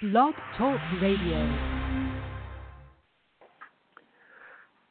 [0.00, 1.58] Blog Talk Radio.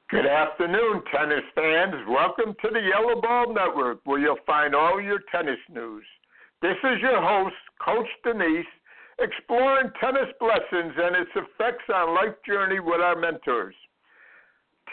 [0.09, 1.95] Good afternoon, tennis fans.
[2.09, 6.03] Welcome to the YellaBall Network, where you'll find all your tennis news.
[6.61, 8.65] This is your host, Coach Danise,
[9.19, 13.75] exploring tennis blessings and its effects on life journey with our mentors.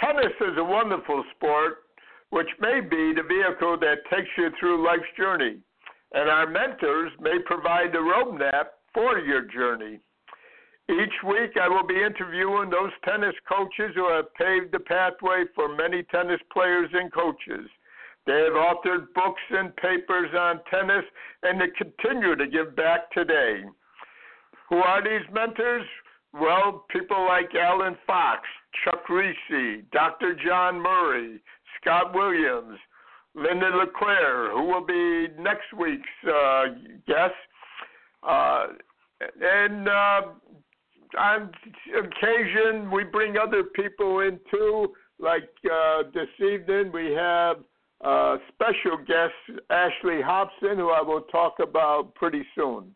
[0.00, 1.78] Tennis is a wonderful sport,
[2.30, 5.56] which may be the vehicle that takes you through life's journey,
[6.12, 9.98] and our mentors may provide the roadmap for your journey.
[10.88, 15.74] Each week, I will be interviewing those tennis coaches who have paved the pathway for
[15.74, 17.68] many tennis players and coaches.
[18.26, 21.04] They have authored books and papers on tennis,
[21.42, 23.64] and they continue to give back today.
[24.68, 25.86] Who are these mentors?
[26.32, 28.40] Well, people like Alan Fox,
[28.84, 30.34] Chuck Reese, Dr.
[30.44, 31.40] John Murray,
[31.80, 32.78] Scott Williams,
[33.34, 36.64] Linda LeClaire, who will be next week's uh,
[37.06, 37.34] guest.
[38.26, 38.66] Uh,
[39.40, 40.22] and uh,
[41.18, 41.50] on
[41.96, 44.92] occasion, we bring other people in too.
[45.18, 47.58] Like uh, this evening, we have
[48.04, 52.94] uh, special guest Ashley Hobson, who I will talk about pretty soon.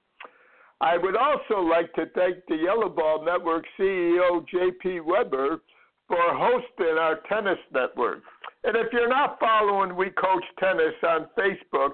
[0.80, 5.60] I would also like to thank the YellaBall Network CEO JP Weber
[6.06, 8.22] for hosting our tennis network.
[8.64, 11.92] And if you're not following We Coach Tennis on Facebook,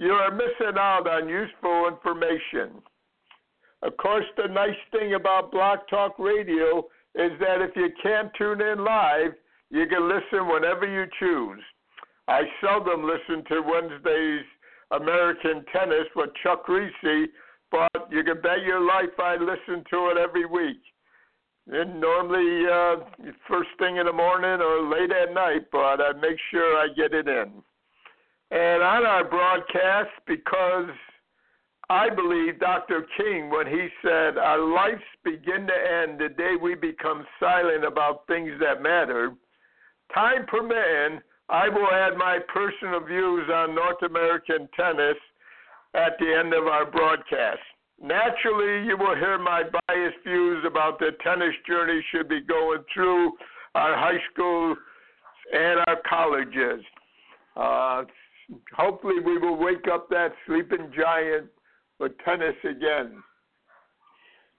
[0.00, 2.80] you are missing out on useful information.
[3.82, 8.62] Of course, the nice thing about Blog Talk Radio is that if you can't tune
[8.62, 9.32] in live,
[9.70, 11.60] you can listen whenever you choose.
[12.28, 14.46] I seldom listen to Wednesday's
[14.90, 17.28] American Tennis with Chuck Reese,
[17.70, 20.80] but you can bet your life I listen to it every week.
[21.68, 26.38] And normally uh, first thing in the morning or late at night, but I make
[26.50, 27.62] sure I get it in.
[28.50, 30.90] And on our broadcast, because
[31.88, 33.06] I believe Dr.
[33.16, 38.26] King, when he said, Our lives begin to end the day we become silent about
[38.26, 39.34] things that matter,
[40.14, 45.16] time permitting, I will add my personal views on North American tennis
[45.94, 47.60] at the end of our broadcast.
[48.00, 53.32] Naturally, you will hear my biased views about the tennis journey should be going through
[53.74, 54.78] our high schools
[55.52, 56.84] and our colleges.
[57.56, 58.04] Uh,
[58.76, 61.46] hopefully, we will wake up that sleeping giant
[61.98, 63.22] with tennis again.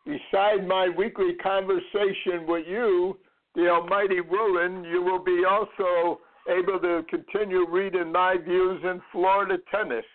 [0.06, 3.18] Beside my weekly conversation with you,
[3.56, 9.58] the Almighty willing, you will be also able to continue reading my views in Florida
[9.74, 10.06] tennis.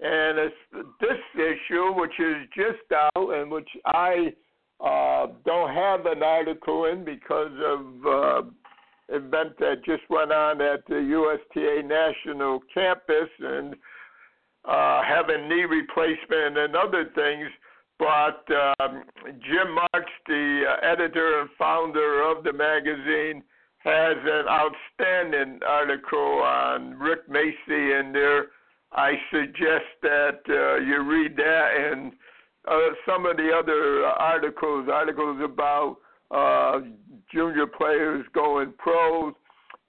[0.00, 4.32] And it's this issue, which is just out and which I
[4.80, 8.42] uh, don't have an article in because of uh,
[9.08, 13.74] event that just went on at the USTA National Campus and
[14.64, 17.48] uh, having knee replacement and other things.
[17.98, 18.44] But
[18.80, 23.42] um, Jim Marks, the uh, editor and founder of the magazine,
[23.78, 28.46] has an outstanding article on Rick Macci in there.
[28.92, 32.12] I suggest that uh, you read that and
[32.68, 35.96] uh, some of the other articles, articles about
[36.32, 36.80] uh,
[37.32, 39.34] junior players going pros.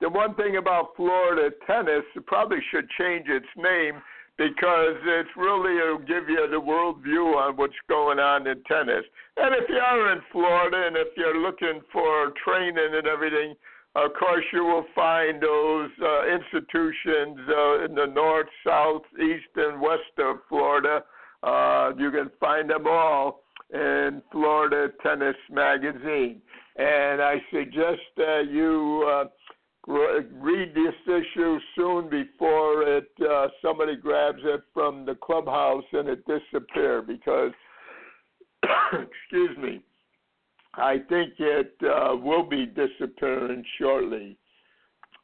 [0.01, 4.01] The one thing about Florida tennis, it probably should change its name
[4.37, 9.05] because it's really it'll give you the world view on what's going on in tennis.
[9.37, 13.55] And if you are in Florida and if you're looking for training and everything,
[13.95, 19.79] of course, you will find those uh, institutions uh, in the north, south, east, and
[19.79, 21.03] west of Florida.
[21.43, 26.41] Uh, you can find them all in Florida Tennis Magazine.
[26.75, 29.25] And I suggest that you uh,
[29.87, 36.23] read this issue soon before it uh, somebody grabs it from the clubhouse and it
[36.25, 37.51] disappear because,
[38.93, 39.83] excuse me
[40.75, 44.37] I think it uh, will be disappearing shortly.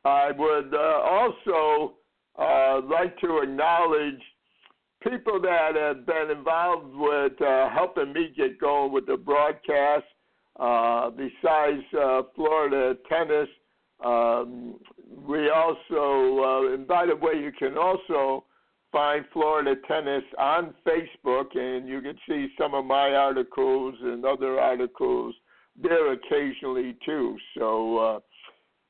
[0.06, 1.96] I would uh, also
[2.38, 4.22] uh, like to acknowledge
[5.02, 10.06] people that have been involved with uh, helping me get going with the broadcast.
[10.60, 13.48] Uh, besides uh, Florida tennis,
[14.04, 14.75] um,
[15.25, 18.44] we also, uh, and by the way, you can also
[18.92, 24.60] find Florida Tennis on Facebook, and you can see some of my articles and other
[24.60, 25.36] articles
[25.81, 27.38] there occasionally too.
[27.57, 28.19] So uh,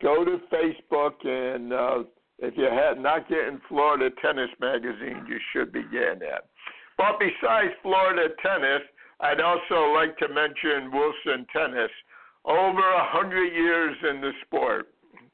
[0.01, 2.03] go to Facebook, and uh,
[2.41, 6.47] if you have not getting Florida Tennis Magazine, you should be getting that.
[6.97, 8.81] But besides Florida Tennis,
[9.21, 11.91] I'd also like to mention Wilson Tennis.
[12.45, 14.87] Over a hundred years in the sport.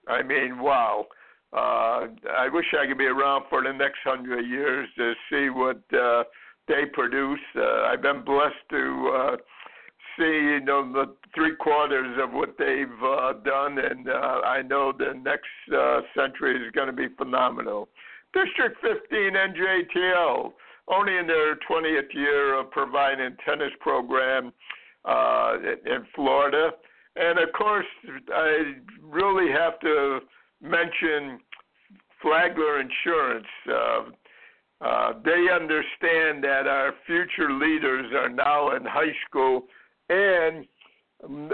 [0.08, 1.06] I mean, wow.
[1.54, 2.08] Uh,
[2.38, 6.24] I wish I could be around for the next hundred years to see what uh,
[6.68, 7.40] they produce.
[7.56, 9.38] Uh, I've been blessed to uh,
[10.18, 14.94] see you know the three quarters of what they've uh, done, and uh, I know
[14.98, 17.90] the next uh, century is going to be phenomenal.
[18.34, 20.52] District 15 NJTL,
[20.90, 24.52] only in their 20th year of providing tennis program
[25.06, 26.72] uh, in Florida,
[27.16, 27.86] and of course
[28.34, 30.20] I really have to
[30.62, 31.40] mention
[32.22, 33.48] Flagler Insurance.
[33.70, 34.00] Uh,
[34.82, 39.64] uh, they understand that our future leaders are now in high school,
[40.10, 40.66] and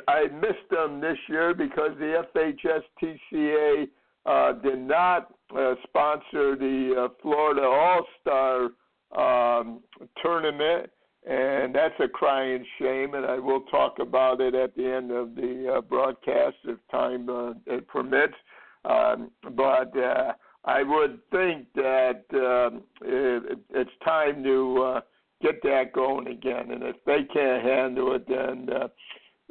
[0.08, 3.88] I missed them this year because the FHSTCA
[4.26, 8.70] uh, did not uh, sponsor the uh, Florida All Star
[9.16, 9.82] um,
[10.22, 10.90] tournament,
[11.28, 13.14] and that's a crying shame.
[13.14, 17.30] And I will talk about it at the end of the uh, broadcast if time
[17.30, 18.36] uh, it permits.
[18.84, 20.34] Um, but uh,
[20.66, 25.02] I would think that um, it, it's time to uh,
[25.42, 26.72] get that going again.
[26.72, 28.88] And if they can't handle it, then uh,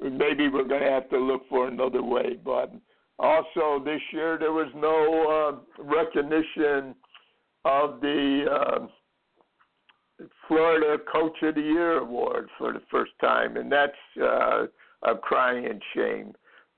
[0.02, 2.38] maybe we're going to have to look for another way.
[2.44, 2.72] But
[3.18, 6.94] also this year there was no uh, recognition
[7.64, 8.86] of the uh,
[10.48, 14.66] Florida Coach of the Year award for the first time, and that's uh,
[15.02, 16.32] a crying shame.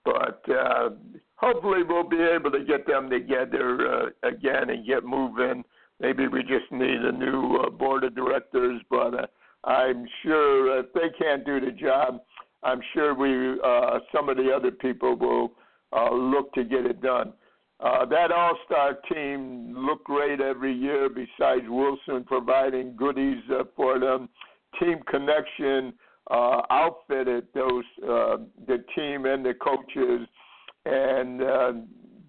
[0.05, 0.91] But uh,
[1.37, 5.65] hopefully we'll be able to get them together uh, again and get moving.
[6.03, 9.27] Maybe we just need a new uh, board of directors, but uh,
[9.65, 12.21] I'm sure if they can't do the job,
[12.65, 15.53] I'm sure we uh, some of the other people will
[15.93, 17.33] uh, look to get it done.
[17.79, 21.09] Uh, that all-star team look great every year.
[21.09, 24.29] Besides Wilson providing goodies uh, for them,
[24.81, 25.93] Team Connection
[26.31, 30.27] uh, outfitted those uh, the team and the coaches
[30.85, 31.73] and uh,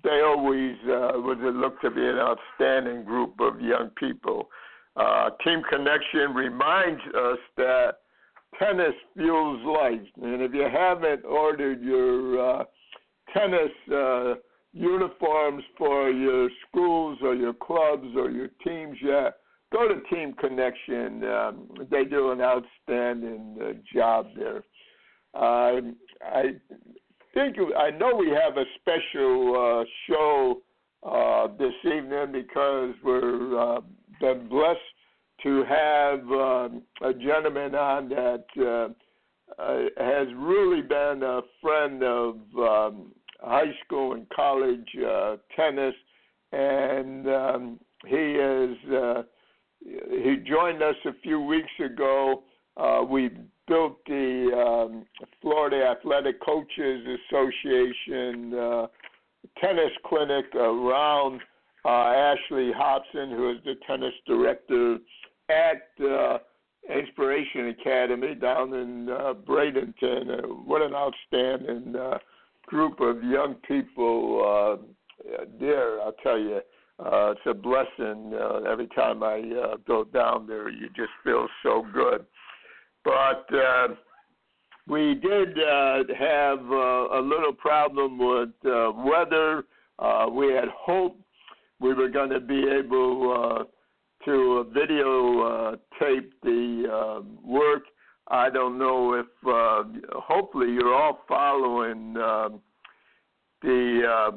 [0.04, 4.50] they always uh, would look to be an outstanding group of young people.
[4.96, 7.94] Uh, Team Connection reminds us that
[8.60, 12.64] tennis fuels life, and if you haven't ordered your uh,
[13.36, 14.36] tennis uh,
[14.74, 19.36] uniforms for your schools or your clubs or your teams yet,
[19.72, 21.24] go to Team Connection.
[21.24, 24.64] Um, they do an outstanding uh, job there.
[25.34, 25.82] Uh,
[26.22, 26.56] I
[27.34, 30.62] think I know we have a special uh, show
[31.04, 33.82] uh, this evening because we're uh,
[34.20, 34.80] been blessed
[35.44, 42.36] to have um, a gentleman on that uh, uh, has really been a friend of
[42.58, 45.96] um, high school and college uh, tennis,
[46.52, 48.78] and um, he is
[49.84, 52.44] he joined us a few weeks ago.
[52.78, 53.30] Uh, we
[53.68, 55.06] built the um,
[55.42, 58.88] Florida Athletic Coaches Association uh,
[59.60, 61.42] tennis clinic around
[61.86, 64.98] uh, Ashley Hobson, who is the tennis director
[65.50, 66.38] at uh,
[66.94, 70.44] Inspiration Academy down in uh, Bradenton.
[70.44, 72.18] Uh, what an outstanding uh,
[72.68, 74.84] group of young people uh,
[75.60, 76.62] there, I'll tell you.
[77.00, 80.70] Uh, it's a blessing uh, every time I uh, go down there.
[80.70, 82.26] You just feel so good.
[83.04, 83.88] But uh,
[84.88, 89.66] we did uh, have uh, a little problem with uh, weather.
[90.00, 91.22] Uh, we had hoped
[91.80, 93.64] we were going to be able uh,
[94.26, 97.84] to video uh, tape the uh, work.
[98.30, 99.84] I don't know if, uh,
[100.18, 102.50] hopefully, you're all following uh,
[103.62, 104.32] the uh,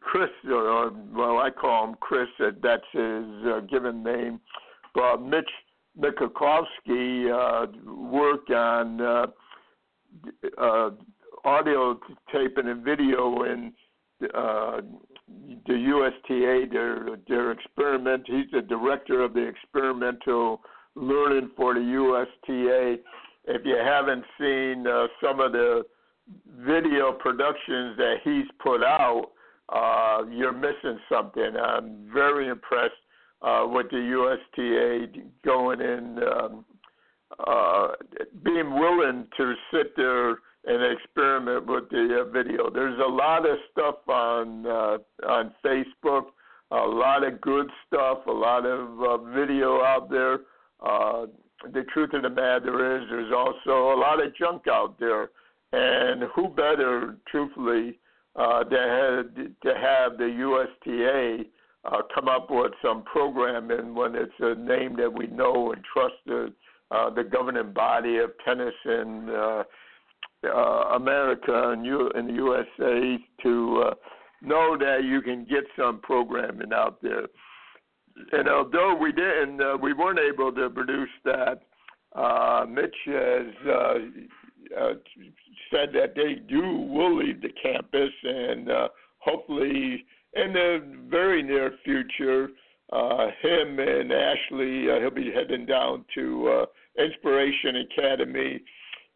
[0.00, 2.28] Chris, or well, I call him Chris.
[2.38, 4.40] That's his uh, given name
[4.94, 5.50] Mitch
[5.98, 9.26] Mikakovsky uh, work on uh,
[10.58, 10.90] uh,
[11.44, 11.98] audio
[12.32, 13.72] taping and video in
[14.34, 14.80] uh,
[15.66, 18.24] the USTA, their their experiment.
[18.26, 20.60] He's the director of the experimental
[20.94, 22.96] learning for the USTA.
[23.44, 25.82] If you haven't seen uh, some of the
[26.60, 29.30] video productions that he's put out,
[29.68, 31.56] uh, you're missing something.
[31.56, 32.94] I'm very impressed
[33.42, 36.64] uh, with the USTA going in, um,
[37.46, 37.88] uh,
[38.44, 40.30] being willing to sit there
[40.64, 42.70] and experiment with the uh, video.
[42.70, 46.26] There's a lot of stuff on uh, on Facebook,
[46.70, 50.40] a lot of good stuff, a lot of uh, video out there.
[50.84, 51.26] Uh,
[51.72, 55.30] the truth of the matter is, there's also a lot of junk out there,
[55.72, 57.98] and who better, truthfully,
[58.36, 60.26] uh, to have, to have the
[60.86, 61.44] USTA
[61.84, 66.14] uh, come up with some programming when it's a name that we know and trust
[66.26, 66.52] the
[66.90, 69.62] uh, the governing body of tennis in uh,
[70.44, 73.94] uh, America and in the USA to uh,
[74.42, 77.26] know that you can get some programming out there.
[78.32, 81.62] And although we didn't, uh, we weren't able to produce that
[82.14, 83.94] Uh, Mitch has uh,
[84.78, 84.92] uh,
[85.70, 91.72] said that they do will leave the campus, and uh, hopefully in the very near
[91.84, 92.48] future,
[92.92, 98.60] uh, him and Ashley, uh, he'll be heading down to uh, Inspiration Academy,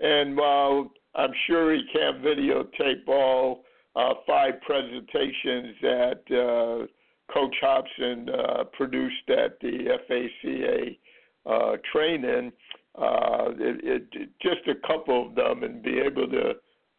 [0.00, 3.64] and while I'm sure he can't videotape all
[3.96, 10.98] uh, five presentations that uh, Coach Hobson uh, produced at the FACA
[11.46, 12.52] uh, training,
[12.96, 16.54] uh, it, it, just a couple of them, and be able to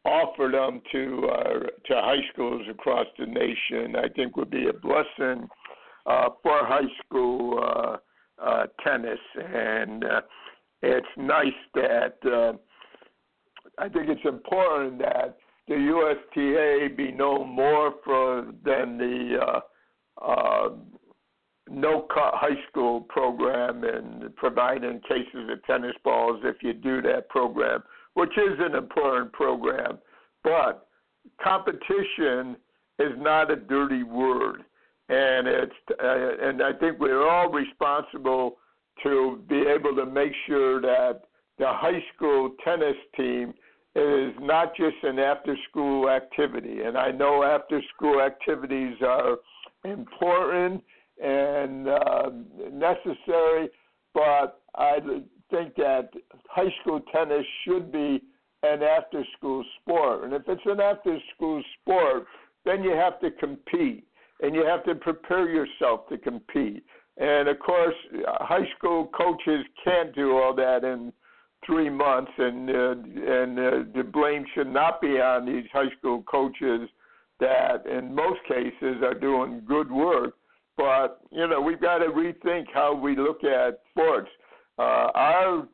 [0.07, 4.73] offer them to uh, to high schools across the nation, I think would be a
[4.73, 5.47] blessing
[6.05, 7.97] uh, for high school uh,
[8.43, 10.21] uh, tennis, and uh,
[10.81, 12.53] it's nice that uh,
[13.77, 15.37] I think it's important that
[15.67, 19.59] the USTA be known more for than the uh,
[20.23, 20.69] uh,
[21.69, 27.27] no cut high school program and providing cases of tennis balls if you do that
[27.29, 27.83] program,
[28.17, 29.99] which is an important program.
[30.43, 30.87] But
[31.39, 32.57] competition
[32.97, 34.63] is not a dirty word,
[35.07, 35.71] and it's
[36.03, 38.57] uh, and I think we're all responsible
[39.03, 41.25] to be able to make sure that
[41.59, 43.53] the high school tennis team
[43.93, 46.81] is not just an after school activity.
[46.81, 49.37] And I know after school activities are
[49.85, 50.83] important
[51.23, 52.31] and uh,
[52.71, 53.69] necessary,
[54.15, 54.97] but I
[55.49, 56.09] think that
[56.49, 58.21] high school tennis should be
[58.63, 60.23] an after school sport.
[60.23, 62.25] And if it's an after school sport,
[62.65, 64.05] then you have to compete
[64.41, 66.83] and you have to prepare yourself to compete.
[67.17, 71.11] And of course, high school coaches can't do all that in
[71.65, 76.23] three months, and uh, and uh, the blame should not be on these high school
[76.23, 76.87] coaches
[77.39, 80.35] that, in most cases, are doing good work.
[80.77, 84.29] But you know, we've got to rethink how we look at sports.
[84.77, 85.67] Uh, our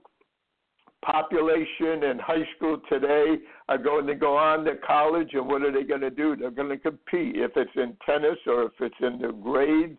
[1.04, 3.36] population in high school today
[3.68, 6.36] are going to go on to college, and what are they going to do?
[6.36, 7.36] They're going to compete.
[7.36, 9.98] If it's in tennis or if it's in the grade,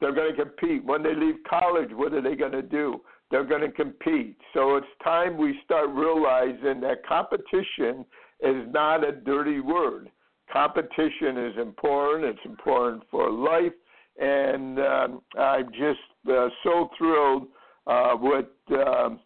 [0.00, 0.84] they're going to compete.
[0.84, 3.00] When they leave college, what are they going to do?
[3.30, 4.36] They're going to compete.
[4.54, 8.04] So it's time we start realizing that competition
[8.40, 10.10] is not a dirty word.
[10.52, 12.24] Competition is important.
[12.24, 13.72] It's important for life,
[14.18, 15.98] and um, I'm just
[16.30, 17.48] uh, so thrilled
[17.86, 19.20] uh, what um,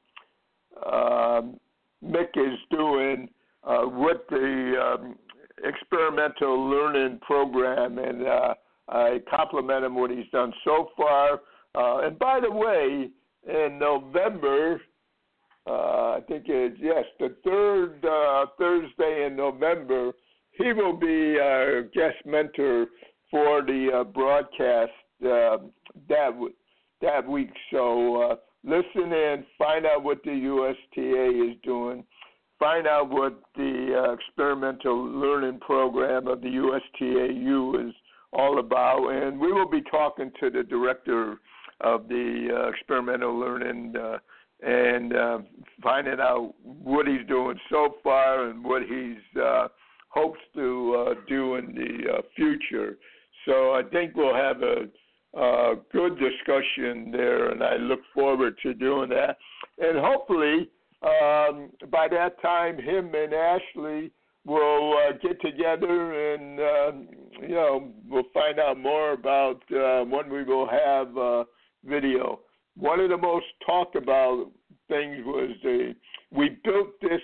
[0.86, 1.42] uh,
[2.04, 3.28] Mick is doing
[3.64, 5.16] uh, with the um,
[5.64, 8.54] experimental learning program, and uh,
[8.88, 11.40] I compliment him what he's done so far.
[11.74, 13.10] Uh, and by the way,
[13.46, 14.80] in November,
[15.66, 20.12] uh, I think it's yes, the third uh, Thursday in November,
[20.52, 22.86] he will be our guest mentor
[23.30, 24.90] for the uh, broadcast
[25.24, 25.58] uh,
[26.08, 26.30] that
[27.02, 27.50] that week.
[27.70, 32.04] So uh, listen in, find out what the USTA is doing,
[32.58, 37.94] find out what the uh, experimental learning program of the USTAU is
[38.32, 41.40] all about, and we will be talking to the director
[41.80, 44.18] of the uh, experimental learning uh,
[44.62, 45.38] and uh,
[45.82, 49.68] finding out what he's doing so far and what he's uh,
[50.08, 52.98] hopes to uh, do in the uh, future.
[53.46, 54.86] So I think we'll have a,
[55.34, 59.36] a good discussion there, and I look forward to doing that.
[59.78, 60.68] And hopefully,
[61.02, 64.10] um, by that time, him and Ashley
[64.46, 66.92] will uh, get together and uh,
[67.42, 71.44] you know we'll find out more about uh, when we will have uh,
[71.84, 72.40] video.
[72.76, 74.50] One of the most talked about
[74.88, 75.94] things was the
[76.30, 77.20] we built this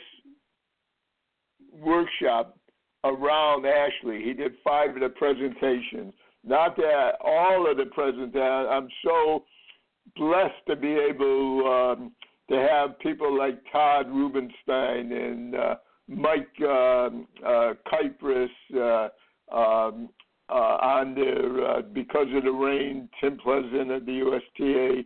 [1.73, 2.59] workshop
[3.05, 4.23] around Ashley.
[4.23, 6.13] He did five of the presentations.
[6.47, 8.37] Not that all of the presentations.
[8.71, 9.45] I'm so
[10.17, 12.13] blessed to be able um,
[12.49, 15.75] to have people like Todd Rubenstein and uh,
[16.09, 19.09] Mike um, uh, Kypris, uh,
[19.53, 20.09] um,
[20.49, 23.09] uh, on there uh, because of the rain.
[23.21, 25.03] Tim Pleasant of the USTA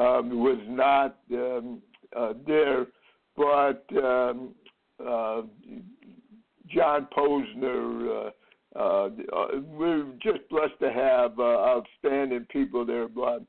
[0.00, 1.82] um, was not um,
[2.16, 2.86] uh, there,
[3.36, 4.54] but um,
[5.04, 5.42] uh,
[6.68, 8.28] John Posner.
[8.28, 8.30] Uh,
[8.76, 13.42] uh, uh, we're just blessed to have uh, outstanding people there, but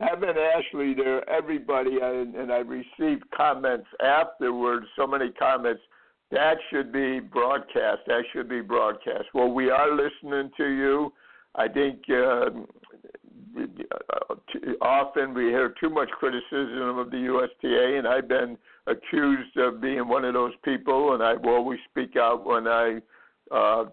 [0.00, 5.82] having Ashley there, everybody, and, and I received comments afterwards, so many comments
[6.30, 8.02] that should be broadcast.
[8.06, 9.24] That should be broadcast.
[9.34, 11.12] Well, we are listening to you.
[11.56, 12.50] I think uh,
[14.80, 18.56] often we hear too much criticism of the USTA, and I've been
[18.86, 23.00] accused of being one of those people, and I always speak out when I
[23.50, 23.84] uh,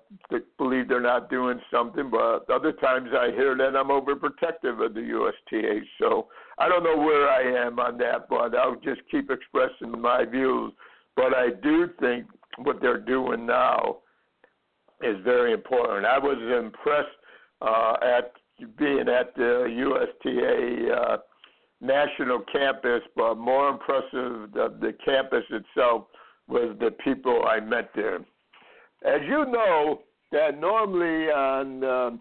[0.58, 5.02] believe they're not doing something, but other times I hear that I'm overprotective of the
[5.02, 5.80] USTA.
[6.00, 6.28] So
[6.60, 10.74] I don't know where I am on that, but I'll just keep expressing my views.
[11.16, 12.26] But I do think
[12.58, 13.98] what they're doing now
[15.02, 16.06] is very important.
[16.06, 17.08] I was impressed
[17.62, 18.34] uh, at
[18.78, 21.18] being at the USTA uh,
[21.82, 26.06] national campus, but more impressive the, the campus itself
[26.48, 28.20] was the people I met there.
[29.06, 30.02] As you know,
[30.32, 32.20] that normally on um,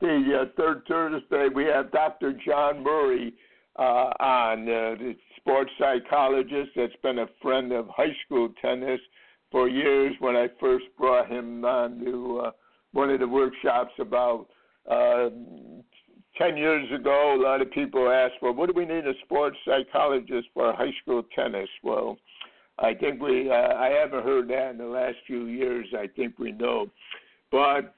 [0.00, 2.32] the uh, third Thursday we have Dr.
[2.46, 3.32] John Murray
[3.78, 9.00] uh, on, uh, the sports psychologist that's been a friend of high school tennis
[9.50, 10.14] for years.
[10.20, 12.50] When I first brought him on to uh,
[12.92, 14.48] one of the workshops about
[14.90, 15.30] uh,
[16.38, 19.56] 10 years ago, a lot of people asked, well, what do we need a sports
[19.66, 21.68] psychologist for high school tennis?
[21.82, 22.18] Well,
[22.82, 25.86] I think we, uh, I haven't heard that in the last few years.
[25.96, 26.90] I think we know.
[27.52, 27.94] But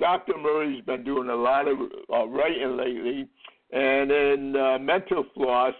[0.00, 0.36] Dr.
[0.38, 1.78] Murray's been doing a lot of
[2.12, 3.28] uh, writing lately.
[3.72, 5.74] And in uh, Mental Floss,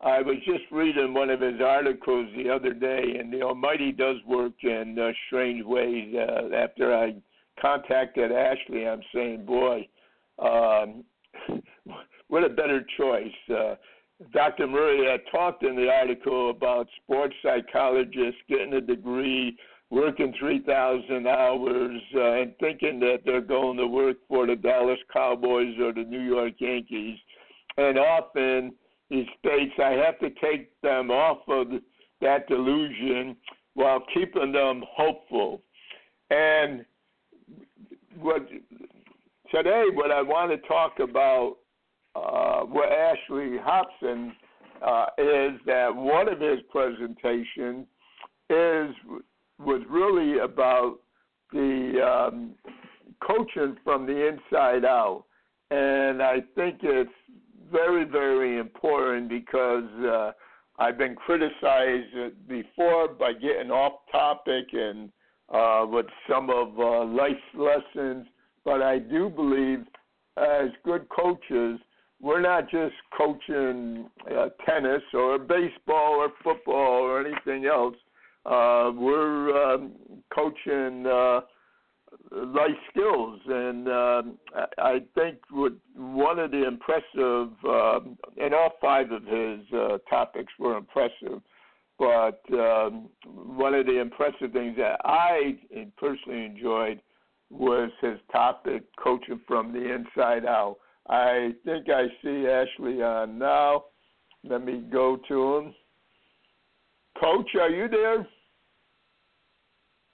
[0.00, 4.16] I was just reading one of his articles the other day, and the Almighty does
[4.26, 6.14] work in uh, strange ways.
[6.14, 7.14] Uh, after I
[7.60, 9.88] contacted Ashley, I'm saying, boy,
[10.38, 11.04] um,
[12.28, 13.32] what a better choice.
[13.48, 13.74] Uh,
[14.32, 14.66] Dr.
[14.66, 19.56] Murray had talked in the article about sports psychologists getting a degree,
[19.90, 25.74] working 3,000 hours, uh, and thinking that they're going to work for the Dallas Cowboys
[25.80, 27.18] or the New York Yankees.
[27.76, 28.74] And often
[29.08, 31.68] he states, I have to take them off of
[32.20, 33.36] that delusion
[33.74, 35.62] while keeping them hopeful.
[36.30, 36.84] And
[38.18, 38.48] what
[39.54, 41.56] today, what I want to talk about
[42.16, 44.34] uh, with Ashley Hobson
[44.82, 47.86] uh, is that one of his presentations
[48.50, 48.90] is
[49.58, 50.98] was really about
[51.52, 52.52] the um,
[53.20, 55.24] coaching from the inside out,
[55.70, 57.10] and I think it's
[57.72, 60.32] very very important because uh,
[60.78, 65.10] I've been criticized before by getting off topic and
[65.52, 68.26] uh, with some of uh, life lessons,
[68.64, 69.84] but I do believe
[70.36, 71.78] as good coaches
[72.24, 77.96] we're not just coaching uh, tennis or baseball or football or anything else.
[78.46, 79.92] Uh, we're um,
[80.34, 81.40] coaching uh,
[82.32, 84.38] life skills, and um,
[84.78, 90.52] I think what one of the impressive, um, and all five of his uh, topics
[90.58, 91.42] were impressive.
[91.98, 95.58] But um, one of the impressive things that I
[95.98, 97.00] personally enjoyed
[97.50, 103.84] was his topic, coaching from the inside out I think I see Ashley on now.
[104.42, 105.74] Let me go to him.
[107.20, 108.26] Coach, are you there?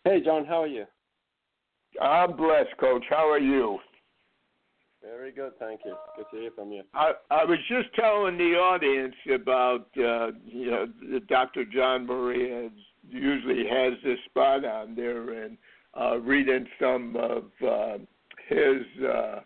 [0.05, 0.85] Hey, John, how are you?
[2.01, 3.05] I'm blessed, Coach.
[3.09, 3.79] How are you?
[5.03, 5.95] Very good, thank you.
[6.17, 6.83] Good to hear from you.
[6.93, 10.87] I, I was just telling the audience about uh, you know
[11.29, 11.65] Dr.
[11.65, 12.71] John Murray
[13.09, 15.57] usually has this spot on there and
[15.99, 17.99] uh, reading some of uh,
[18.49, 19.41] his uh,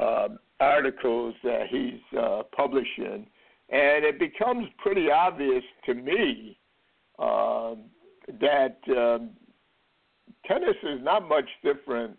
[0.00, 0.28] uh,
[0.60, 3.26] articles that he's uh, publishing,
[3.70, 6.58] and it becomes pretty obvious to me
[7.18, 7.74] uh,
[8.40, 9.30] that um,
[10.46, 12.16] tennis is not much different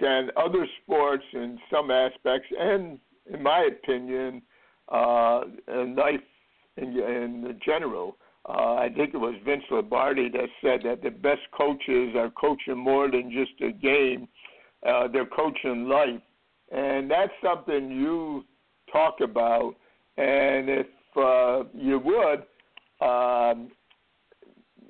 [0.00, 2.98] than other sports in some aspects, and
[3.32, 4.42] in my opinion,
[4.90, 6.20] uh, in life
[6.76, 8.16] in, in general.
[8.46, 12.76] Uh, I think it was Vince Lombardi that said that the best coaches are coaching
[12.76, 14.28] more than just a game
[14.88, 16.20] uh, their coaching life,
[16.72, 18.44] and that's something you
[18.92, 19.74] talk about.
[20.16, 22.40] And if uh, you would,
[23.00, 23.70] um,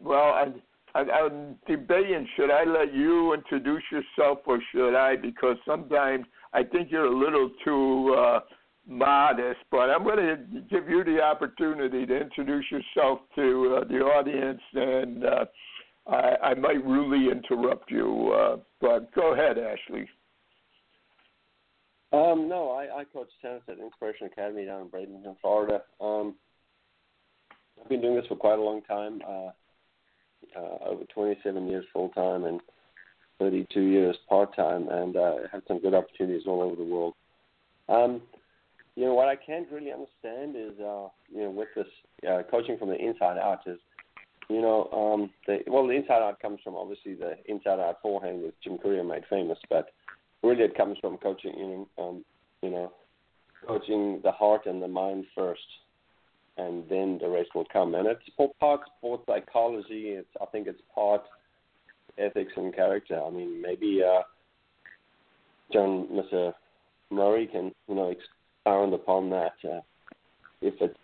[0.03, 0.47] well, I,
[0.95, 5.17] I, I'm debating should I let you introduce yourself or should I?
[5.17, 8.41] Because sometimes I think you're a little too uh,
[8.87, 14.01] modest, but I'm going to give you the opportunity to introduce yourself to uh, the
[14.01, 15.25] audience and.
[15.25, 15.45] Uh,
[16.07, 20.07] I, I might really interrupt you, uh, but go ahead, Ashley.
[22.12, 25.81] Um, no, I, I coach tennis at Inspiration Academy down in Bradenton, Florida.
[26.03, 26.35] Um,
[27.81, 29.51] I've been doing this for quite a long time, uh,
[30.55, 32.61] uh, over 27 years full time and
[33.38, 37.14] 32 years part time, and uh, had some good opportunities all over the world.
[37.88, 38.20] Um,
[38.97, 41.87] you know what I can't really understand is, uh, you know, with this
[42.31, 43.79] uh, coaching from the inside out is
[44.49, 48.43] you know, um, the, well, the inside out comes from obviously the inside out forehand
[48.43, 49.91] with Jim Courier made famous, but
[50.43, 52.25] really it comes from coaching, you know, um,
[52.63, 52.93] you know,
[53.67, 55.61] coaching the heart and the mind first,
[56.59, 57.95] and then the rest will come.
[57.95, 58.23] And it's
[58.61, 60.11] part sports psychology.
[60.11, 61.23] It's I think it's part
[62.19, 63.21] ethics and character.
[63.21, 64.23] I mean, maybe uh,
[65.73, 66.53] John, Mr.
[67.11, 68.21] Murray can you know ex-
[68.65, 69.81] expound upon that uh,
[70.63, 70.97] if it's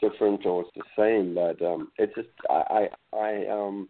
[0.00, 1.34] different or it's the same.
[1.34, 3.88] But um, it's just I I, I um,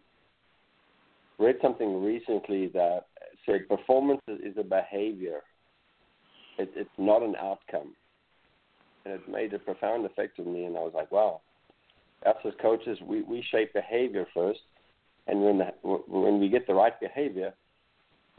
[1.39, 3.05] read something recently that
[3.45, 5.41] said performance is a behavior.
[6.57, 7.93] It, it's not an outcome,
[9.05, 10.65] and it made a profound effect on me.
[10.65, 11.41] And I was like, wow.
[12.25, 14.61] Us as coaches, we, we shape behavior first,
[15.27, 17.53] and when the, when we get the right behavior,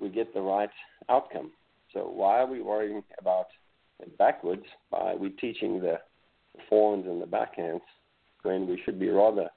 [0.01, 0.71] we get the right
[1.09, 1.53] outcome.
[1.95, 3.47] So why are we worrying about
[4.19, 6.01] backwards by we teaching the
[6.71, 7.81] forehands and the backhands
[8.43, 9.49] when we should be rather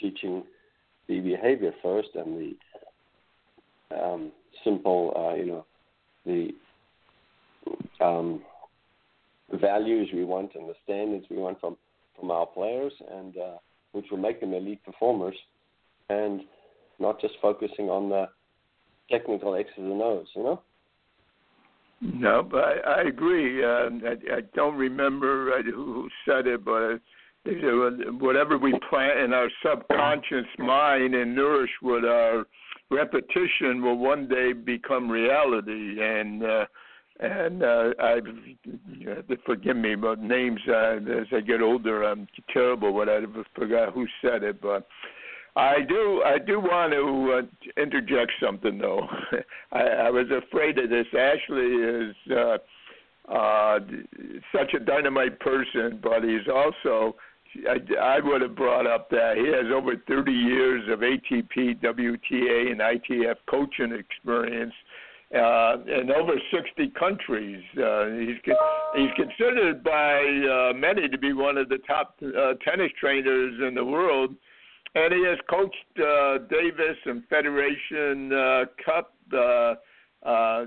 [0.00, 0.44] teaching
[1.08, 2.36] the behavior first and
[3.90, 4.32] the um,
[4.64, 5.66] simple, uh, you know,
[6.26, 6.50] the
[8.04, 8.42] um,
[9.52, 11.76] values we want and the standards we want from
[12.18, 13.58] from our players, and uh,
[13.92, 15.36] which will make them elite performers,
[16.08, 16.40] and
[16.98, 18.28] not just focusing on the
[19.08, 20.60] technical X's and O's, you know.
[22.00, 23.64] No, but I, I agree.
[23.64, 27.00] Uh, I, I don't remember uh, who said it, but
[28.20, 32.44] whatever we plant in our subconscious mind and nourish with our
[32.90, 35.96] repetition will one day become reality.
[36.00, 36.66] And uh,
[37.20, 38.20] and uh, I
[38.92, 40.60] you have to forgive me but names.
[40.68, 42.92] Uh, as I get older, I'm terrible.
[42.92, 43.20] But I
[43.56, 44.86] forgot who said it, but
[45.58, 46.22] I do.
[46.24, 49.08] I do want to uh, interject something though.
[49.72, 51.06] I, I was afraid of this.
[51.12, 52.58] Ashley is uh,
[53.32, 53.80] uh,
[54.54, 57.16] such a dynamite person, but he's also.
[57.68, 62.70] I, I would have brought up that he has over 30 years of ATP, WTA,
[62.70, 64.74] and ITF coaching experience
[65.34, 67.62] uh, in over 60 countries.
[67.76, 68.36] Uh, he's
[68.94, 73.74] he's considered by uh, many to be one of the top uh, tennis trainers in
[73.74, 74.34] the world
[74.94, 79.14] and he has coached uh, Davis and Federation uh, Cup.
[79.32, 79.74] Uh,
[80.26, 80.66] uh,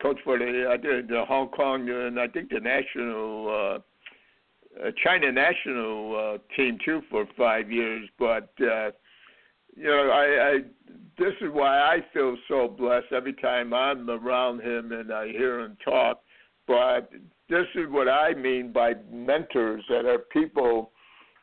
[0.00, 3.78] coached for the I did the Hong Kong and I think the national uh,
[4.78, 8.08] uh, China national uh, team too for five years.
[8.18, 8.90] But uh,
[9.76, 10.58] you know, I, I
[11.18, 15.60] this is why I feel so blessed every time I'm around him and I hear
[15.60, 16.20] him talk.
[16.66, 17.10] But
[17.48, 20.92] this is what I mean by mentors that are people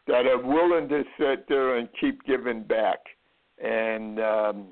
[0.08, 3.00] that are willing to sit there and keep giving back.
[3.64, 4.68] And um,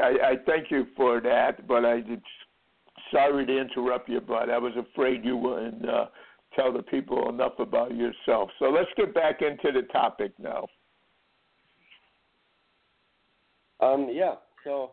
[0.00, 2.22] I, I thank you for that, but I did,
[3.12, 6.06] sorry to interrupt you, but I was afraid you wouldn't uh,
[6.56, 8.50] tell the people enough about yourself.
[8.58, 10.66] So let's get back into the topic now.
[13.80, 14.92] Um, yeah, so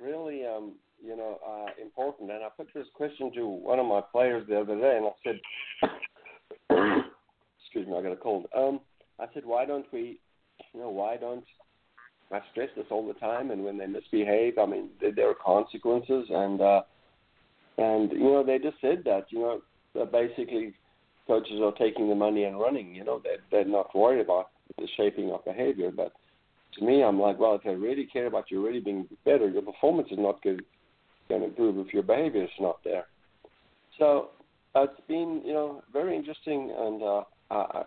[0.00, 0.72] really, um,
[1.02, 2.30] you know, uh, important.
[2.30, 5.12] And I put this question to one of my players the other day, and I
[5.22, 5.40] said,
[7.76, 8.46] excuse me, I got a cold.
[8.56, 8.80] Um,
[9.18, 10.18] I said, why don't we,
[10.72, 11.44] you know, why don't
[12.32, 13.50] I stress this all the time?
[13.50, 16.82] And when they misbehave, I mean, there, are consequences, and uh,
[17.76, 19.60] and you know, they just said that, you know,
[19.94, 20.72] that basically
[21.26, 22.94] coaches are taking the money and running.
[22.94, 25.90] You know, they're they're not worried about the shaping of behavior.
[25.94, 26.12] But
[26.78, 29.62] to me, I'm like, well, if they really care about you really being better, your
[29.62, 30.64] performance is not good,
[31.28, 33.04] going to improve if your behavior is not there.
[33.98, 34.30] So
[34.74, 37.84] it's been, you know, very interesting, and uh, uh,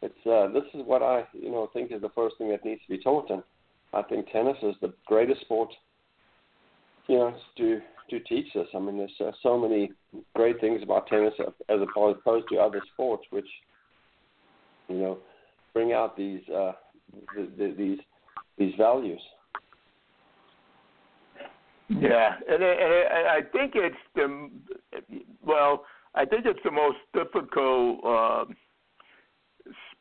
[0.00, 2.80] it's uh, this is what I you know think is the first thing that needs
[2.86, 3.42] to be taught, and
[3.92, 5.70] I think tennis is the greatest sport
[7.08, 8.66] you know to to teach us.
[8.74, 9.90] I mean, there's uh, so many
[10.34, 11.34] great things about tennis
[11.68, 13.48] as opposed to other sports, which
[14.88, 15.18] you know
[15.72, 16.72] bring out these uh,
[17.34, 17.98] the, the, these
[18.58, 19.20] these values.
[21.88, 24.50] Yeah, and, and I think it's the
[25.44, 28.00] well, I think it's the most difficult.
[28.04, 28.44] Uh,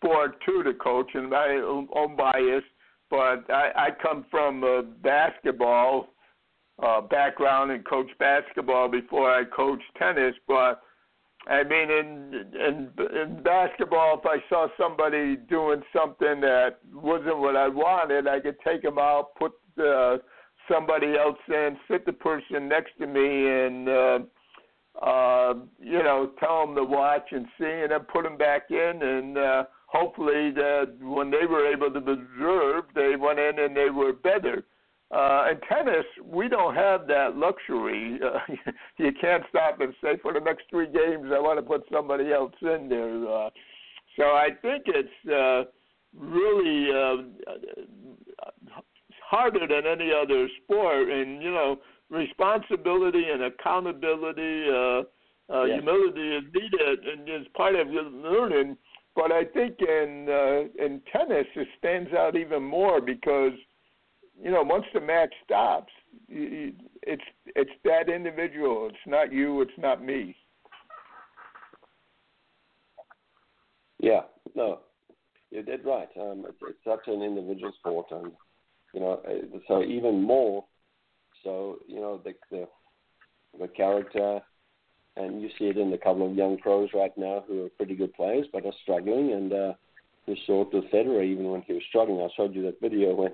[0.02, 1.62] sport too to coach, and my
[1.94, 2.64] own bias,
[3.10, 6.08] but I, I come from a basketball
[6.82, 10.34] uh, background and coached basketball before I coached tennis.
[10.48, 10.82] But
[11.48, 17.56] I mean, in in in basketball, if I saw somebody doing something that wasn't what
[17.56, 20.18] I wanted, I could take them out, put uh,
[20.72, 24.20] somebody else in, sit the person next to me, and uh,
[25.02, 29.00] uh, you know, tell them to watch and see, and then put them back in,
[29.02, 33.90] and uh, hopefully that when they were able to observe, they went in and they
[33.90, 34.64] were better.
[35.12, 38.18] Uh, in tennis, we don't have that luxury.
[38.24, 38.40] Uh,
[38.98, 42.32] you can't stop and say, for the next three games, I want to put somebody
[42.32, 43.28] else in there.
[43.28, 43.50] Uh,
[44.18, 45.70] so I think it's uh,
[46.18, 47.24] really uh,
[49.30, 51.10] harder than any other sport.
[51.10, 55.04] And, you know, responsibility and accountability, uh,
[55.54, 55.82] uh, yes.
[55.82, 58.78] humility is needed and is part of your learning
[59.16, 63.54] but I think in uh, in tennis it stands out even more because
[64.42, 65.92] you know once the match stops,
[66.30, 67.24] it's
[67.56, 68.88] it's that individual.
[68.90, 69.62] It's not you.
[69.62, 70.36] It's not me.
[74.00, 74.22] Yeah,
[74.56, 74.80] no,
[75.52, 76.10] you did right.
[76.20, 78.32] Um, it's, it's such an individual sport, and
[78.94, 80.66] you know, uh, so even more.
[81.44, 82.68] So you know, the the,
[83.60, 84.40] the character,
[85.18, 87.96] and you see it in a couple of young pros right now who are pretty
[87.96, 89.34] good players but are struggling.
[89.34, 89.74] And uh,
[90.26, 92.22] you saw it with Federer even when he was struggling.
[92.22, 93.32] I showed you that video when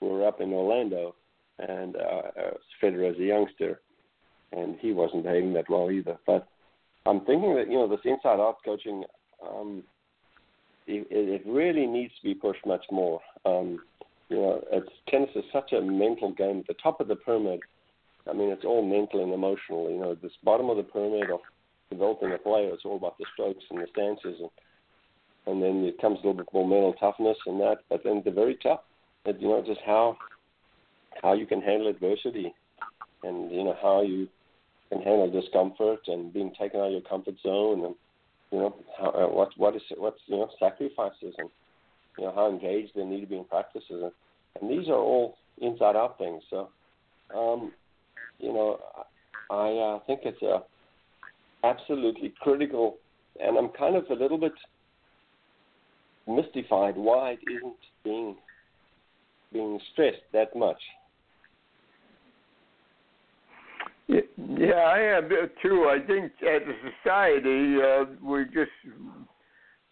[0.00, 1.14] we were up in Orlando,
[1.58, 2.50] and uh, uh,
[2.82, 3.80] Federer as a youngster,
[4.52, 6.18] and he wasn't behaving that well either.
[6.26, 6.48] But
[7.06, 9.04] I'm thinking that you know this inside out coaching.
[9.46, 9.82] Um,
[10.86, 13.20] it, it really needs to be pushed much more.
[13.44, 13.78] Um,
[14.28, 16.60] you know, it's, tennis is such a mental game.
[16.60, 17.60] At the top of the pyramid,
[18.28, 19.90] I mean, it's all mental and emotional.
[19.90, 21.40] You know, this bottom of the pyramid of
[21.90, 24.50] developing a player, it's all about the strokes and the stances, and
[25.46, 27.78] and then it comes a little bit more mental toughness and that.
[27.88, 28.84] But then the very top,
[29.24, 30.16] it, you know, just how
[31.22, 32.54] how you can handle adversity,
[33.22, 34.28] and you know how you
[34.88, 37.94] can handle discomfort and being taken out of your comfort zone, and
[38.50, 41.48] you know how, uh, what what is what's you know sacrifices and
[42.18, 44.12] you know how engaged they need to be in practices, and,
[44.60, 46.42] and these are all inside out things.
[46.50, 46.68] So,
[47.34, 47.72] um,
[48.38, 48.78] you know,
[49.50, 50.62] I uh, think it's a
[51.64, 52.96] absolutely critical,
[53.40, 54.52] and I'm kind of a little bit
[56.26, 58.36] mystified why it isn't being
[59.52, 60.80] being stressed that much.
[64.08, 65.28] Yeah, I am
[65.62, 65.88] too.
[65.88, 68.70] I think as a society, uh, we just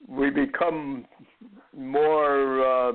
[0.09, 1.07] we become
[1.77, 2.93] more, uh,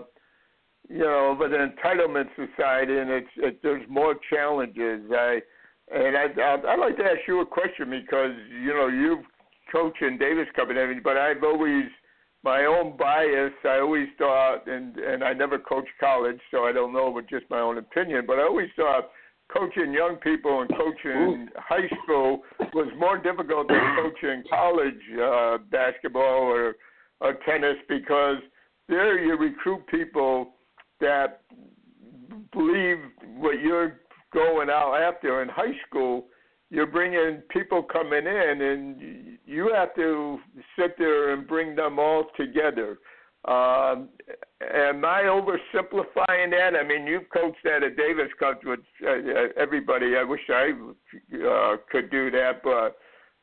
[0.89, 5.01] you know, of an entitlement society, and it's it, there's more challenges.
[5.11, 5.41] I
[5.91, 6.25] and I
[6.67, 9.25] I'd like to ask you a question because you know you've
[9.71, 11.85] coached in Davis Cup and everything, but I've always
[12.43, 13.53] my own bias.
[13.63, 17.49] I always thought, and and I never coached college, so I don't know, but just
[17.49, 18.25] my own opinion.
[18.27, 19.09] But I always thought
[19.53, 22.41] coaching young people and coaching high school
[22.73, 26.75] was more difficult than coaching college uh, basketball or,
[27.21, 28.37] or tennis because
[28.89, 30.54] there you recruit people
[30.99, 31.41] that
[32.53, 32.97] believe
[33.37, 34.01] what you're
[34.33, 36.25] going out after in high school
[36.69, 40.39] you're bringing people coming in and you have to
[40.77, 42.97] sit there and bring them all together
[43.47, 44.09] um,
[44.73, 46.71] am I oversimplifying that?
[46.79, 50.15] I mean, you've coached at a Davis Cup with uh, everybody.
[50.17, 50.71] I wish I
[51.35, 52.97] uh, could do that, but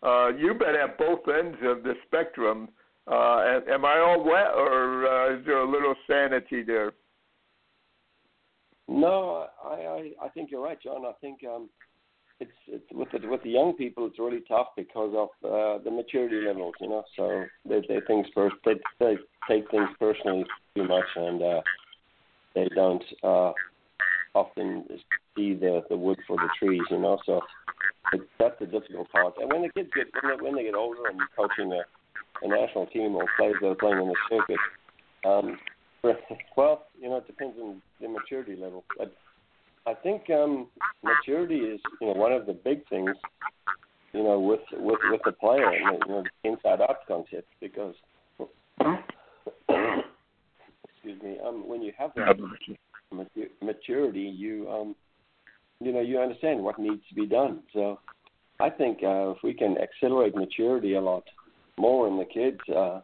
[0.07, 2.69] uh, you've been at both ends of the spectrum.
[3.07, 6.95] Uh, am I all wet, or uh, is there a little sanity there?
[8.93, 11.07] No, I, I I think you're right, John.
[11.07, 11.71] I think um,
[12.41, 15.91] it's, it's with the with the young people, it's really tough because of uh, the
[15.91, 16.75] maturity levels.
[16.79, 19.17] You know, so they they things first they, they
[19.49, 21.61] take things personally too much, and uh,
[22.55, 23.53] they don't uh,
[24.35, 24.85] often
[25.35, 26.83] see the the wood for the trees.
[26.91, 27.41] You know, so
[28.13, 29.35] it, that's the difficult part.
[29.39, 32.45] And when the kids get when they, when they get older and you're coaching a,
[32.45, 34.61] a national team or players that are playing in the circuit,
[35.25, 35.57] um,
[36.57, 39.13] well, you know, it depends on the maturity level, but
[39.87, 40.69] I think um,
[41.03, 43.11] maturity is you know one of the big things
[44.13, 47.95] you know with with with the player you know the inside out concept because
[50.85, 52.37] excuse me um when you have that
[53.61, 54.95] maturity you um
[55.81, 57.63] you know you understand what needs to be done.
[57.73, 57.99] So
[58.61, 61.25] I think uh, if we can accelerate maturity a lot
[61.77, 63.01] more in the kids uh,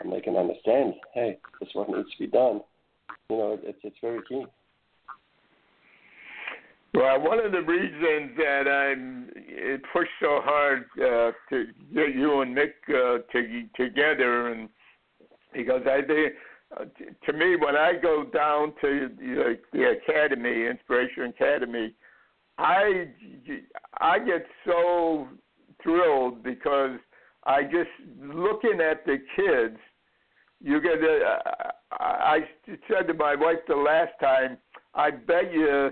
[0.00, 2.60] and they can understand hey is what needs to be done
[3.28, 4.44] you know it's it's very key.
[6.92, 12.40] Well, one of the reasons that I'm it pushed so hard uh, to get you
[12.40, 14.68] and Nick uh, to, together, and
[15.54, 16.32] because I think,
[16.76, 16.84] uh,
[17.26, 21.94] to me, when I go down to the, the academy, Inspiration Academy,
[22.58, 23.06] I
[23.98, 25.28] I get so
[25.82, 26.98] thrilled because
[27.44, 29.78] I just looking at the kids.
[30.62, 30.98] You get.
[31.92, 32.40] I
[32.88, 34.58] said to my wife the last time.
[34.94, 35.90] I bet you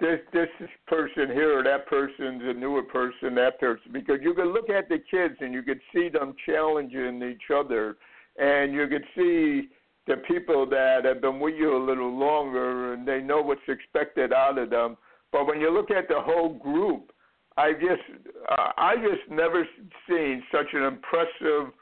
[0.00, 0.48] this this
[0.86, 4.88] person here or that person's a newer person, that person, because you can look at
[4.88, 7.96] the kids and you can see them challenging each other,
[8.38, 9.68] and you can see
[10.06, 14.32] the people that have been with you a little longer and they know what's expected
[14.32, 14.96] out of them.
[15.32, 17.12] But when you look at the whole group,
[17.58, 18.02] I just
[18.50, 19.66] uh, I just never
[20.08, 21.72] seen such an impressive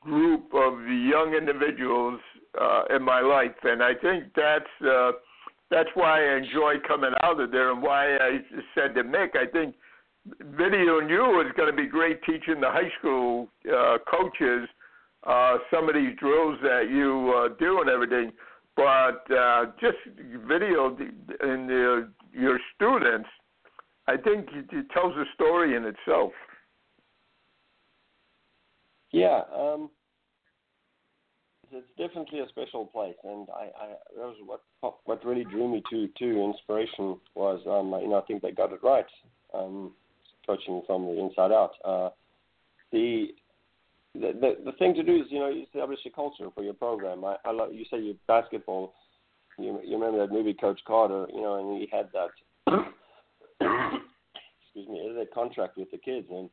[0.00, 2.20] group of young individuals
[2.60, 4.86] uh, in my life, and I think that's.
[4.86, 5.12] Uh,
[5.70, 8.38] that's why I enjoy coming out of there and why I
[8.74, 9.74] said to Mick, I think
[10.56, 14.68] video and you is going to be great teaching the high school uh, coaches
[15.26, 18.32] uh, some of these drills that you uh, do and everything.
[18.76, 19.98] But uh, just
[20.46, 23.28] video in the, your students,
[24.06, 26.32] I think it tells a story in itself.
[29.12, 29.90] Yeah, um,
[31.72, 34.36] it's definitely a special place, and I, I that was
[34.80, 38.52] what what really drew me to to inspiration was um you know I think they
[38.52, 39.06] got it right
[39.54, 39.92] um
[40.46, 42.10] coaching from the inside out uh
[42.92, 43.28] the
[44.14, 47.24] the, the the thing to do is you know establish a culture for your program.
[47.24, 48.94] I, I love you say your basketball.
[49.58, 51.26] You you remember that movie Coach Carter?
[51.34, 52.30] You know, and he had that.
[54.74, 56.48] excuse me, that contract with the kids, and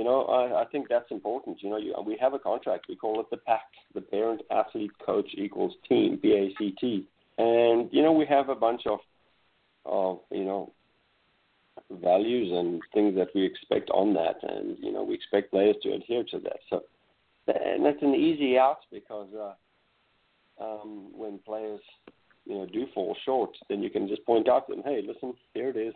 [0.00, 1.62] you know I, I think that's important.
[1.62, 2.86] You know, you, we have a contract.
[2.88, 7.06] We call it the PACT, the Parent Athlete Coach Equals Team, P A C T,
[7.36, 9.00] and you know we have a bunch of
[9.84, 10.72] of you know
[11.90, 15.92] values and things that we expect on that, and you know we expect players to
[15.92, 16.60] adhere to that.
[16.70, 16.76] So,
[17.48, 21.80] and that's an easy out because uh, um, when players
[22.46, 25.34] you know do fall short, then you can just point out to them, hey, listen,
[25.52, 25.94] here it is.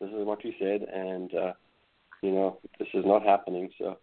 [0.00, 1.52] This is what we said, and uh,
[2.22, 3.70] you know this is not happening.
[3.78, 3.98] So,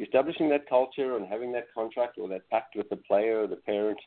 [0.00, 3.98] establishing that culture and having that contract or that pact with the player, the parent,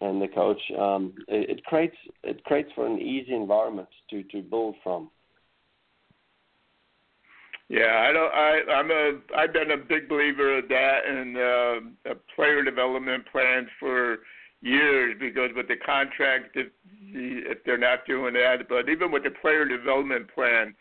[0.00, 4.42] and the coach, um, it, it creates it creates for an easy environment to to
[4.42, 5.10] build from.
[7.68, 8.32] Yeah, I don't.
[8.32, 13.24] I I'm a I've been a big believer of that and uh, a player development
[13.32, 14.18] plans for
[14.60, 16.68] years because with the contract, if
[17.00, 20.74] if they're not doing that, but even with the player development plan,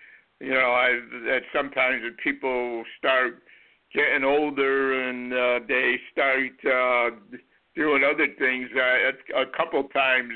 [0.44, 3.44] you know, I that sometimes if people start
[3.94, 6.52] getting older and uh, they start.
[6.66, 7.38] Uh,
[7.76, 8.70] doing other things.
[8.76, 10.34] Uh, a couple times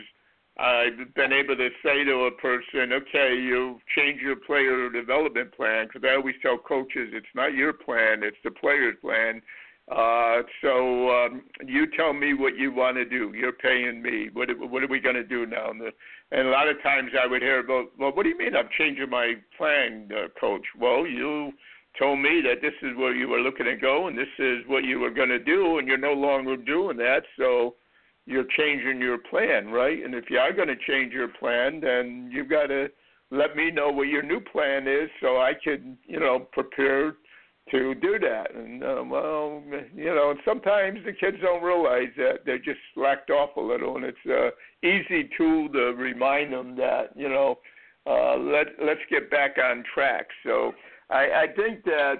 [0.57, 5.87] I've been able to say to a person, okay, you change your player development plan,
[5.87, 9.41] because I always tell coaches it's not your plan, it's the player's plan.
[9.89, 13.33] Uh, so um, you tell me what you want to do.
[13.33, 14.29] You're paying me.
[14.33, 15.69] What what are we going to do now?
[15.69, 15.91] And, the,
[16.31, 18.67] and a lot of times I would hear about, well, what do you mean I'm
[18.77, 20.65] changing my plan, uh, coach?
[20.77, 21.53] Well, you
[21.97, 24.83] told me that this is where you were looking to go and this is what
[24.83, 27.75] you were going to do, and you're no longer doing that, so
[28.25, 30.03] you're changing your plan, right?
[30.03, 32.89] And if you are going to change your plan, then you've got to
[33.31, 37.15] let me know what your new plan is so I can, you know, prepare
[37.71, 38.53] to do that.
[38.55, 39.61] And uh, well,
[39.95, 43.95] you know, and sometimes the kids don't realize that they're just slacked off a little,
[43.95, 44.49] and it's a
[44.85, 47.57] easy tool to remind them that, you know,
[48.05, 50.27] uh, let let's get back on track.
[50.45, 50.71] So
[51.09, 52.15] I, I think that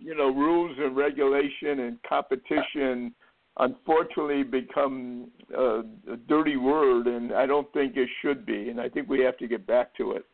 [0.00, 3.14] you know rules and regulation and competition
[3.58, 8.68] unfortunately become a, a dirty word, and I don't think it should be.
[8.68, 10.24] And I think we have to get back to it.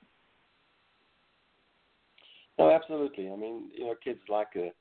[2.60, 3.30] No, absolutely.
[3.30, 4.72] I mean, you know, kids like a,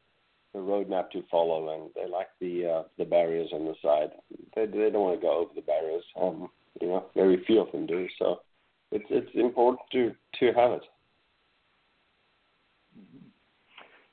[0.57, 4.11] a roadmap to follow, and they like the uh, the barriers on the side.
[4.55, 6.03] They they don't want to go over the barriers.
[6.19, 6.49] Um,
[6.81, 8.07] you know, very few of them do.
[8.17, 8.41] So
[8.91, 10.83] it's it's important to to have it.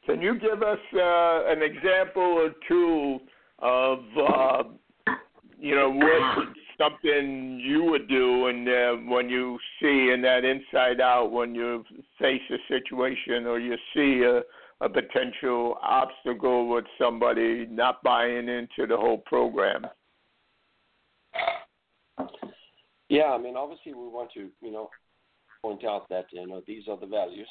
[0.07, 3.19] Can you give us uh, an example or two
[3.59, 4.63] of uh,
[5.59, 6.49] you know what
[6.79, 11.85] something you would do and uh, when you see in that inside out when you
[12.19, 14.43] face a situation or you see a,
[14.85, 19.87] a potential obstacle with somebody not buying into the whole program?
[23.09, 24.91] Yeah, I mean, obviously we want to, you know,
[25.63, 27.49] point out that you know these are the values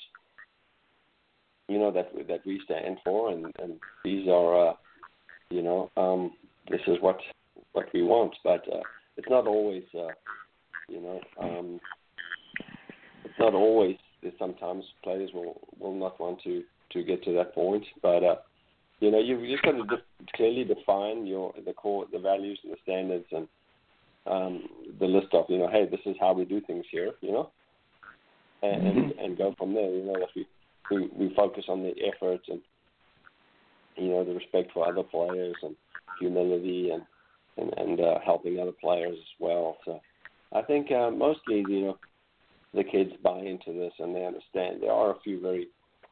[1.68, 4.74] you know that that we stand for, and and these are, uh,
[5.50, 6.32] you know, um,
[6.70, 7.18] this is what
[7.74, 8.36] what we want.
[8.44, 8.82] But uh,
[9.18, 10.14] it's not always, uh,
[10.90, 11.80] you know, um,
[13.24, 13.98] it's not always.
[14.40, 18.36] Sometimes players will will not want to to get to that point, but uh,
[19.00, 22.74] you know, you've just got to de- clearly define your the core, the values and
[22.74, 23.48] the standards, and
[24.26, 24.64] um,
[25.00, 27.52] the list of you know, hey, this is how we do things here, you know,
[28.64, 29.00] and mm-hmm.
[29.00, 29.90] and, and go from there.
[29.90, 30.48] You know that we
[30.90, 32.62] we we focus on the effort and
[33.96, 35.76] you know the respect for other players and
[36.20, 37.04] humility and
[37.58, 39.78] and, and uh, helping other players as well.
[39.86, 40.00] So
[40.54, 41.98] I think uh, mostly you know
[42.74, 44.82] the kids buy into this and they understand.
[44.82, 45.68] There are a few very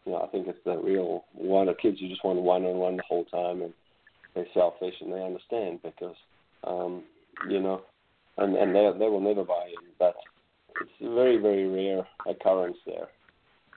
[0.06, 2.78] you know I think it's the real one of kids who just want one on
[2.78, 3.74] one the whole time and
[4.36, 6.16] they're selfish and they understand because
[6.64, 7.04] um,
[7.50, 7.82] you know
[8.38, 10.16] and and they they will never buy in, but
[10.82, 13.10] it's a very very rare occurrence there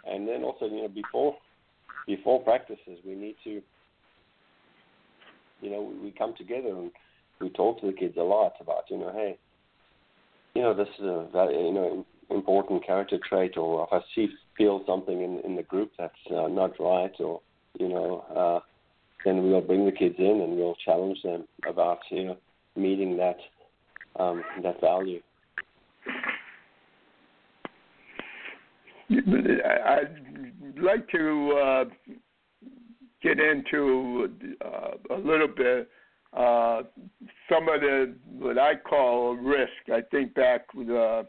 [0.06, 1.36] and then also you know before
[2.06, 3.60] before practices we need to
[5.60, 6.90] you know we, we come together and
[7.40, 9.36] we talk to the kids a lot about you know hey
[10.54, 14.82] you know this is a you know important character trait or if I see feel
[14.86, 17.40] something in in the group that's uh, not right or
[17.78, 18.60] you know uh,
[19.24, 22.36] then we'll bring the kids in and we'll challenge them about you know
[22.76, 23.38] meeting that
[24.18, 25.20] um, that value.
[29.10, 31.84] I'd like to uh,
[33.22, 34.30] get into
[34.64, 35.88] uh, a little bit
[36.32, 36.82] uh,
[37.48, 39.90] some of the what I call risk.
[39.92, 41.24] I think back with uh,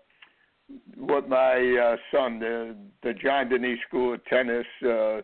[0.95, 5.21] what my uh, son, the the John Danise School of Tennis, uh,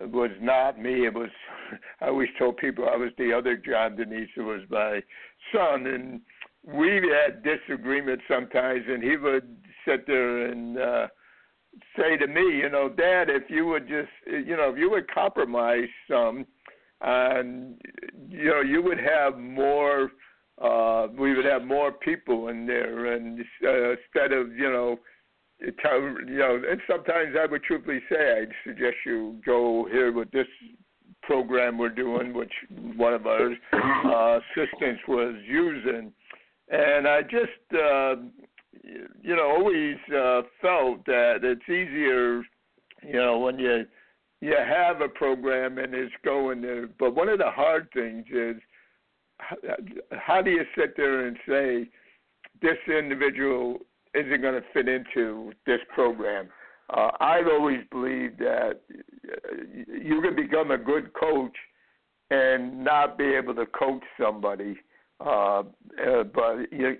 [0.00, 1.06] was not me.
[1.06, 1.30] It was
[2.00, 4.28] I always told people I was the other John Danise.
[4.36, 5.00] It was my
[5.52, 6.20] son, and
[6.66, 9.56] we had disagreements sometimes, and he would
[9.86, 11.06] sit there and uh,
[11.96, 15.10] say to me, you know, Dad, if you would just, you know, if you would
[15.10, 16.46] compromise some,
[17.04, 17.80] and
[18.28, 20.10] you know, you would have more.
[20.62, 24.98] Uh, we would have more people in there, and uh, instead of you know
[25.60, 25.72] you
[26.38, 30.46] know, and sometimes I would truthfully say I'd suggest you go here with this
[31.22, 32.52] program we're doing, which
[32.96, 36.12] one of our uh, assistants was using,
[36.70, 38.16] and I just uh,
[39.22, 42.42] you know always uh, felt that it's easier,
[43.02, 43.86] you know, when you
[44.44, 46.86] you have a program and it's going there.
[46.98, 48.56] But one of the hard things is
[50.10, 51.88] how, do you sit there and say
[52.60, 53.78] this individual
[54.14, 56.48] isn't going to fit into this program.
[56.90, 58.80] Uh, I've always believed that
[59.88, 61.56] you can become a good coach
[62.30, 64.76] and not be able to coach somebody.
[65.24, 66.96] Uh, uh, but you,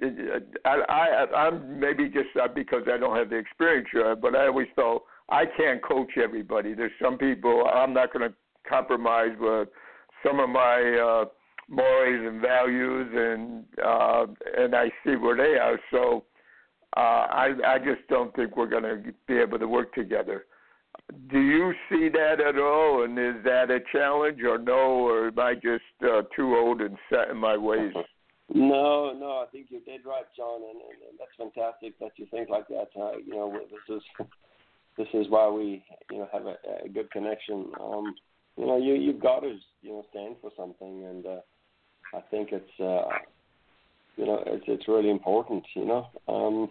[0.65, 4.47] I, I, I'm maybe just uh, because I don't have the experience, uh, but I
[4.47, 6.75] always thought I can't coach everybody.
[6.75, 8.35] There's some people I'm not going to
[8.69, 9.69] compromise with
[10.25, 11.25] some of my uh,
[11.69, 15.79] mores and values, and uh, and I see where they are.
[15.91, 16.25] So
[16.97, 20.47] uh, I I just don't think we're going to be able to work together.
[21.31, 23.05] Do you see that at all?
[23.05, 26.97] And is that a challenge, or no, or am I just uh, too old and
[27.11, 27.93] set in my ways?
[28.53, 32.27] No, no, I think you're dead right, John, and, and, and that's fantastic that you
[32.31, 32.89] think like that.
[32.95, 34.03] Uh, you know, this is
[34.97, 37.67] this is why we you know have a, a good connection.
[37.81, 38.15] Um,
[38.57, 41.41] you know, you you've got to you know stand for something, and uh,
[42.15, 43.09] I think it's uh,
[44.17, 45.65] you know it's it's really important.
[45.75, 46.71] You know, um,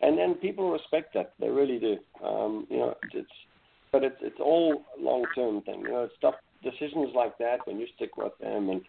[0.00, 1.32] and then people respect that.
[1.38, 1.96] They really do.
[2.24, 3.30] Um, you know, it's
[3.92, 5.80] but it's it's all long term thing.
[5.82, 8.80] You know, stuff decisions like that when you stick with them, and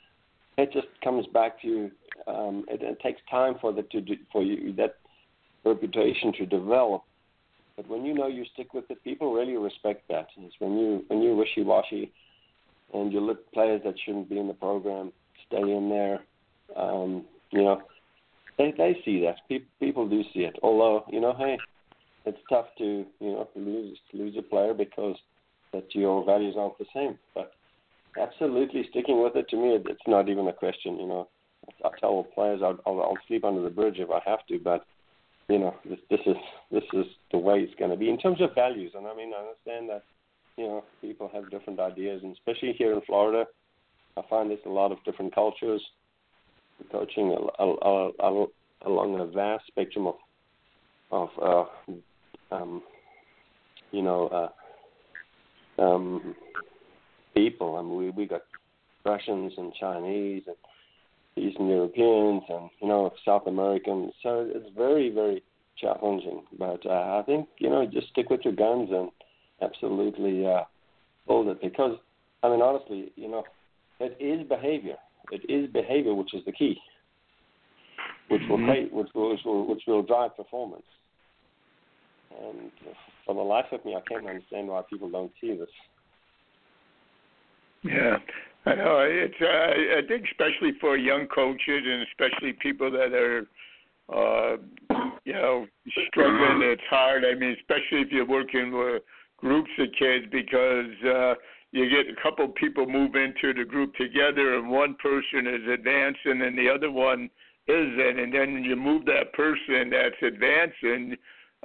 [0.57, 1.91] it just comes back to you.
[2.25, 4.95] Um, it, it takes time for the to do, for you that
[5.63, 7.03] reputation to develop.
[7.77, 10.27] But when you know you stick with it, people really respect that.
[10.37, 12.11] It's when you when you wishy washy,
[12.93, 15.13] and you let players that shouldn't be in the program
[15.45, 16.23] stay in there.
[16.75, 17.83] Um, you know,
[18.57, 19.35] they they see that.
[19.47, 20.57] People people do see it.
[20.63, 21.59] Although you know, hey,
[22.25, 25.15] it's tough to you know lose lose a player because
[25.71, 27.19] that your values aren't the same.
[27.35, 27.51] But
[28.19, 30.97] absolutely sticking with it to me, it's not even a question.
[30.99, 31.27] You know,
[31.85, 34.85] I tell players I'll, I'll I'll sleep under the bridge if I have to, but
[35.49, 36.35] you know this this is
[36.71, 38.91] this is the way it's going to be in terms of values.
[38.95, 40.03] And I mean I understand that
[40.57, 43.45] you know people have different ideas, and especially here in Florida,
[44.17, 45.81] I find there's a lot of different cultures
[46.91, 48.45] coaching a, a, a,
[48.85, 50.15] along a vast spectrum of
[51.11, 52.81] of uh, um,
[53.91, 54.51] you know
[55.77, 56.35] uh, um,
[57.33, 57.75] people.
[57.77, 58.41] I mean, we we got
[59.05, 60.55] Russians and Chinese and
[61.37, 64.13] Eastern Europeans and you know South Americans.
[64.23, 65.43] So it's very very
[65.77, 66.43] challenging.
[66.57, 69.09] But uh, I think you know just stick with your guns and
[69.61, 70.63] absolutely uh,
[71.27, 71.97] hold it because
[72.43, 73.43] I mean honestly you know
[73.99, 74.97] it is behavior
[75.31, 76.77] it is behavior which is the key,
[78.29, 78.69] which will mm-hmm.
[78.69, 80.85] create, which will, which will which will drive performance.
[82.39, 82.71] And
[83.25, 85.69] for the life of me, I can't understand why people don't see this.
[87.83, 88.17] Yeah,
[88.67, 88.99] I know.
[88.99, 93.47] It's uh, I think especially for young coaches and especially people that are,
[94.13, 94.57] uh,
[95.23, 95.65] you know,
[96.09, 96.61] struggling.
[96.63, 97.23] It's hard.
[97.23, 99.03] I mean, especially if you're working with
[99.37, 100.91] groups of kids because.
[101.05, 101.33] uh
[101.71, 106.41] you get a couple people move into the group together and one person is advancing
[106.41, 107.29] and the other one
[107.67, 111.15] isn't and then you move that person that's advancing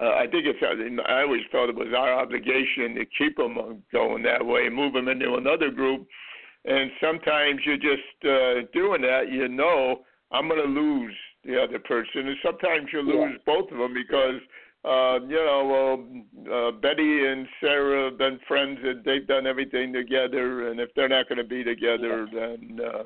[0.00, 0.59] uh, I think it's
[1.07, 5.09] I always felt it was our obligation to keep them going that way move them
[5.09, 6.07] into another group
[6.64, 11.78] and sometimes you're just uh, doing that you know I'm going to lose the other
[11.78, 13.44] person and sometimes you lose yeah.
[13.46, 14.40] both of them because
[14.84, 16.04] uh, you know,
[16.44, 20.70] well, uh, Betty and Sarah have been friends and they've done everything together.
[20.70, 22.40] And if they're not going to be together, yeah.
[22.40, 23.02] then uh,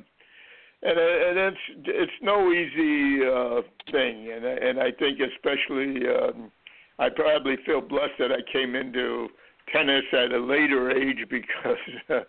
[0.83, 3.61] and and it's it's no easy uh,
[3.93, 4.33] thing.
[4.33, 6.51] And and I think especially um,
[6.99, 9.29] I probably feel blessed that I came into
[9.71, 11.77] tennis at a later age because.
[12.09, 12.21] Uh,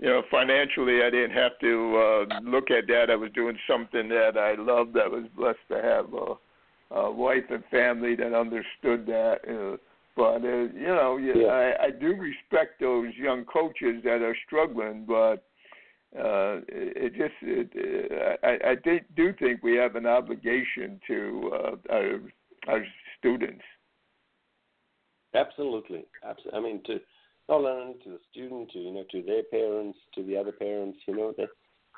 [0.00, 3.10] you know, financially, I didn't have to uh, look at that.
[3.10, 4.96] I was doing something that I loved.
[4.96, 6.12] I was blessed to have.
[6.14, 6.34] a,
[6.94, 9.38] uh, wife and family that understood that.
[9.48, 9.76] Uh,
[10.16, 15.04] but uh, you know, yeah, I, I do respect those young coaches that are struggling.
[15.06, 15.44] But
[16.18, 18.74] uh, it just it, I, I
[19.16, 22.20] do think we have an obligation to uh, our,
[22.68, 22.84] our
[23.18, 23.62] students.
[25.32, 26.58] Absolutely, absolutely.
[26.58, 27.00] I mean, to
[27.50, 30.98] not only to the student, to you know, to their parents, to the other parents,
[31.06, 31.46] you know, they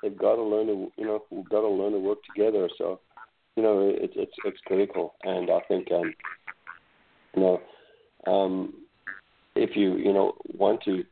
[0.02, 2.68] they've got to learn to you know, we've got to learn to work together.
[2.78, 3.00] So,
[3.56, 6.14] you know, it's it's it's critical, and I think um,
[7.36, 7.60] you know,
[8.26, 8.74] um,
[9.54, 11.04] if you you know want to,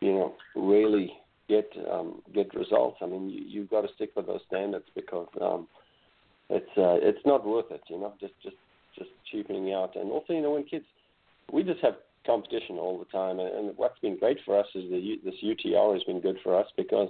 [0.00, 1.12] you know, really
[1.48, 5.28] get um, get results, I mean, you, you've got to stick with those standards because
[5.40, 5.68] um,
[6.50, 8.56] it's uh, it's not worth it, you know, just just
[8.98, 9.94] just cheapening out.
[9.94, 10.84] And also, you know, when kids,
[11.52, 11.94] we just have
[12.26, 15.94] competition all the time, and, and what's been great for us is the this UTR
[15.94, 17.08] has been good for us because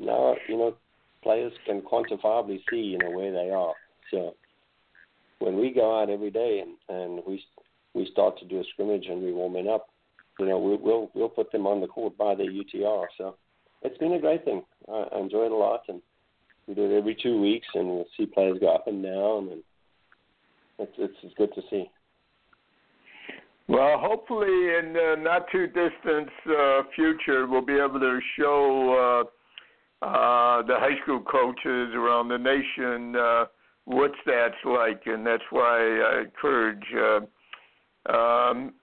[0.00, 0.74] now you know
[1.22, 3.74] players can quantifiably see you know where they are.
[4.10, 4.34] So
[5.38, 7.42] when we go out every day and and we
[7.94, 9.88] we start to do a scrimmage and we warming up,
[10.38, 13.06] you know, we, we'll we'll put them on the court by their UTR.
[13.16, 13.36] So
[13.82, 14.62] it's been a great thing.
[14.88, 16.02] I, I enjoy it a lot, and
[16.66, 19.62] we do it every two weeks, and we'll see players go up and down, and
[20.78, 21.90] it's it's, it's good to see.
[23.66, 24.46] Well, hopefully
[24.78, 29.24] in the not too distant uh, future, we'll be able to show
[30.02, 33.46] uh, uh, the high school coaches around the nation uh,
[33.86, 36.84] what that's like, and that's why I encourage.
[36.94, 37.20] Uh,
[38.12, 38.74] um,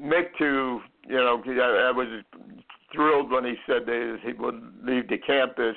[0.00, 2.22] Mick to, you know, I, I was
[2.94, 5.76] thrilled when he said that he would leave the campus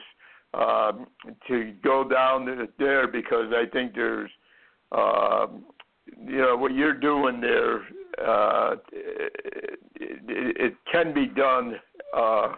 [0.54, 1.08] um,
[1.48, 4.30] to go down there because I think there's,
[4.92, 5.48] uh,
[6.24, 7.82] you know, what you're doing there,
[8.22, 9.34] uh, it,
[9.96, 11.76] it, it can be done
[12.16, 12.50] uh,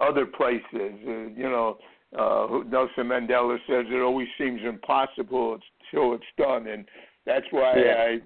[0.00, 0.64] other places.
[0.74, 1.78] Uh, you know,
[2.18, 5.58] uh, Nelson Mandela says it always seems impossible
[5.92, 6.84] until it's done, and
[7.26, 8.16] that's why yeah.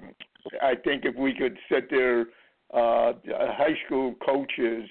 [0.63, 2.27] I, I think if we could sit there,
[2.75, 4.89] uh, high school coaches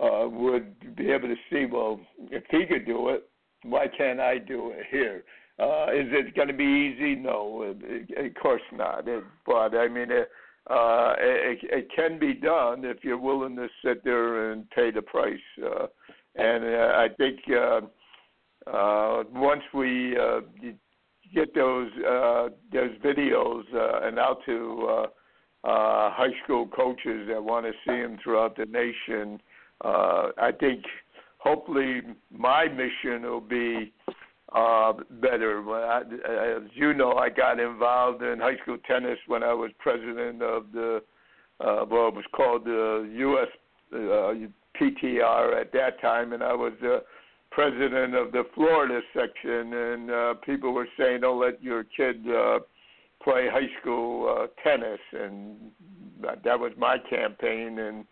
[0.00, 2.00] uh, would be able to see, well,
[2.30, 3.28] if he could do it,
[3.62, 5.24] why can't I do it here?
[5.58, 6.62] Uh, is it going to be
[6.94, 7.16] easy?
[7.16, 9.08] No, of course not.
[9.08, 10.30] It, but I mean, it,
[10.70, 15.02] uh, it, it can be done if you're willing to sit there and pay the
[15.02, 15.38] price.
[15.64, 15.86] Uh,
[16.36, 17.80] and uh, I think uh,
[18.70, 20.40] uh, once we uh,
[21.34, 27.42] get those uh, those videos uh, and out to uh, uh, high school coaches that
[27.42, 29.40] want to see them throughout the nation,
[29.84, 30.84] uh, I think
[31.38, 33.92] hopefully my mission will be
[34.54, 35.62] uh, better.
[35.70, 36.00] I,
[36.56, 40.72] as you know, I got involved in high school tennis when I was president of
[40.72, 41.02] the
[41.60, 43.48] uh, well, it was called the U.S.
[43.92, 44.48] Uh,
[44.80, 46.98] PTR at that time, and I was uh,
[47.50, 49.72] president of the Florida section.
[49.72, 52.60] And uh, people were saying, "Don't let your kid uh,
[53.22, 55.56] play high school uh, tennis," and
[56.44, 57.80] that was my campaign.
[57.80, 58.04] And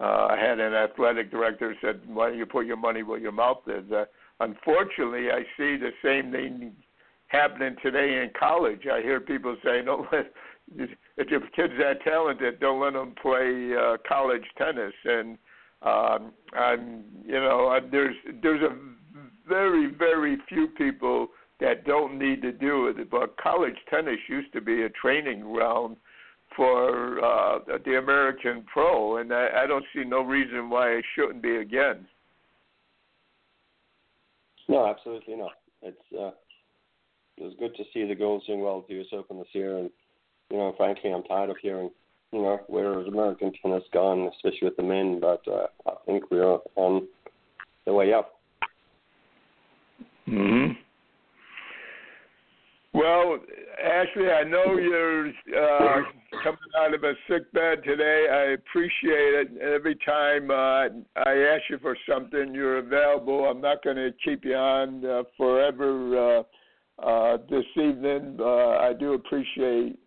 [0.00, 3.32] uh, I had an athletic director said, "Why don't you put your money where your
[3.32, 4.06] mouth is?" Uh,
[4.40, 6.72] unfortunately, I see the same thing
[7.28, 8.86] happening today in college.
[8.90, 10.32] I hear people say, "Don't let
[10.76, 15.38] if your kid's that talented, don't let them play uh, college tennis." And
[15.82, 18.76] um, I'm, you know, I, there's there's a
[19.48, 21.28] very very few people
[21.60, 23.10] that don't need to do it.
[23.10, 25.96] But college tennis used to be a training ground
[26.54, 31.42] for uh, the American pro, and I, I don't see no reason why it shouldn't
[31.42, 32.06] be again.
[34.68, 35.52] No, absolutely not.
[35.82, 36.30] It's uh,
[37.36, 39.06] it was good to see the girls doing well at the U.S.
[39.12, 39.90] Open this year, and
[40.50, 41.90] you know, frankly, I'm tired of hearing
[42.32, 45.20] you know where American tennis gone, especially with the men.
[45.20, 47.06] But uh, I think we're on
[47.84, 48.32] the way up.
[50.24, 50.72] Hmm.
[52.92, 53.38] Well,
[53.82, 56.02] Ashley, I know you're uh,
[56.42, 58.26] coming out of a sick bed today.
[58.30, 59.58] I appreciate it.
[59.58, 60.88] Every time uh,
[61.24, 63.44] I ask you for something, you're available.
[63.44, 66.42] I'm not going to keep you on uh, forever uh,
[67.02, 68.38] uh, this evening.
[68.40, 69.98] Uh, I do appreciate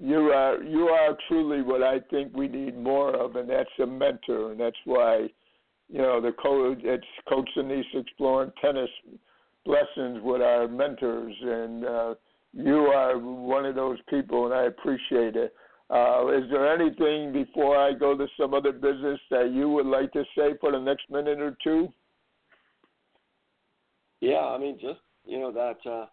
[0.00, 3.86] you are you are truly what I think we need more of, and that's a
[3.86, 5.26] mentor, and that's why
[5.88, 8.90] you know the coach it's Coach Danise exploring tennis
[9.64, 11.84] blessings with our mentors and.
[12.52, 15.54] You are one of those people, and I appreciate it.
[15.90, 20.12] Uh, is there anything before I go to some other business that you would like
[20.12, 21.92] to say for the next minute or two?
[24.20, 26.06] Yeah, I mean, just you know that uh,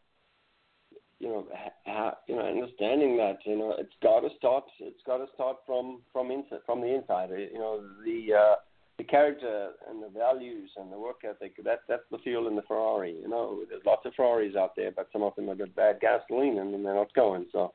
[1.19, 1.47] you know
[1.85, 5.57] ha, you know understanding that you know it's got to start it's got to start
[5.65, 7.29] from from inside from the inside.
[7.31, 8.55] You know the uh,
[8.97, 12.61] the character and the values and the work ethic that that's the fuel in the
[12.61, 13.15] Ferrari.
[13.21, 15.99] You know, there's lots of Ferraris out there, but some of them have got bad
[15.99, 17.45] gasoline and they're not going.
[17.51, 17.73] So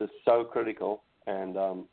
[0.00, 1.84] it's so critical, and um,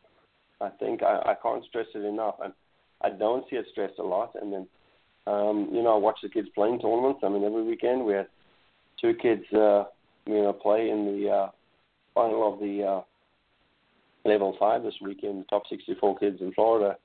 [0.62, 2.36] I think I, I can't stress it enough.
[2.44, 2.54] And
[3.02, 4.36] I don't see it stressed a lot.
[4.42, 4.68] And then
[5.26, 7.22] Um, you know, I watch the kids playing tournaments.
[7.24, 8.28] I mean, every weekend we had
[9.00, 9.86] two kids, uh,
[10.26, 11.50] you know, play in the uh,
[12.14, 13.02] final of the uh,
[14.26, 15.46] level five this weekend.
[15.50, 16.98] Top 64 kids in Florida,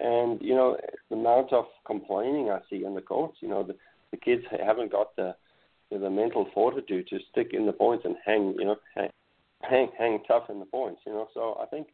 [0.00, 0.76] and you know,
[1.10, 3.38] the amount of complaining I see on the courts.
[3.40, 3.74] You know, the
[4.10, 5.34] the kids haven't got the
[5.90, 9.10] the mental fortitude to stick in the points and hang, you know, hang,
[9.62, 11.00] hang, hang tough in the points.
[11.06, 11.88] You know, so I think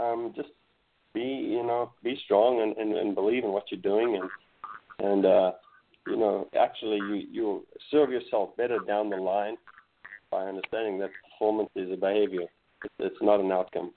[0.00, 0.48] um, just
[1.12, 5.26] be, you know, be strong and, and, and believe in what you're doing, and and
[5.26, 5.52] uh,
[6.06, 9.56] you know, actually you you serve yourself better down the line
[10.30, 12.46] by understanding that performance is a behavior.
[12.98, 13.92] It's not an outcome.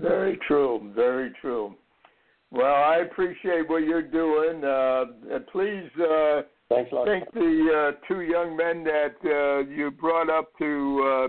[0.00, 0.92] Very true.
[0.94, 1.74] Very true.
[2.50, 4.64] Well, I appreciate what you're doing.
[4.64, 7.06] Uh, please uh, Thanks a lot.
[7.06, 11.28] thank the uh, two young men that uh, you brought up to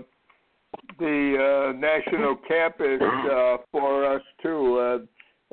[0.98, 4.78] the uh, national campus uh, for us too.
[4.78, 4.98] Uh,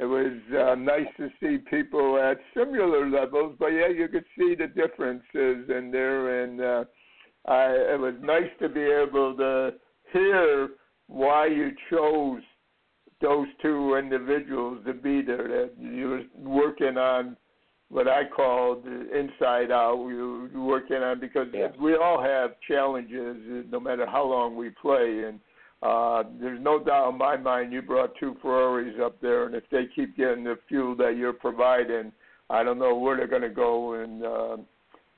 [0.01, 4.55] it was uh, nice to see people at similar levels, but yeah, you could see
[4.55, 6.83] the differences in there, and uh,
[7.47, 9.73] I, it was nice to be able to
[10.11, 10.69] hear
[11.07, 12.41] why you chose
[13.23, 15.47] those two individuals to be there.
[15.47, 17.35] That you were working on
[17.89, 19.95] what I call the inside out.
[20.09, 21.69] You were working on because Yeah.
[21.79, 25.39] we all have challenges, no matter how long we play, and
[25.81, 29.67] uh, there's no doubt in my mind you brought two Ferraris up there, and if
[29.69, 32.11] they keep getting the fuel that you're providing,
[32.49, 34.57] I don't know where they're going to go in uh,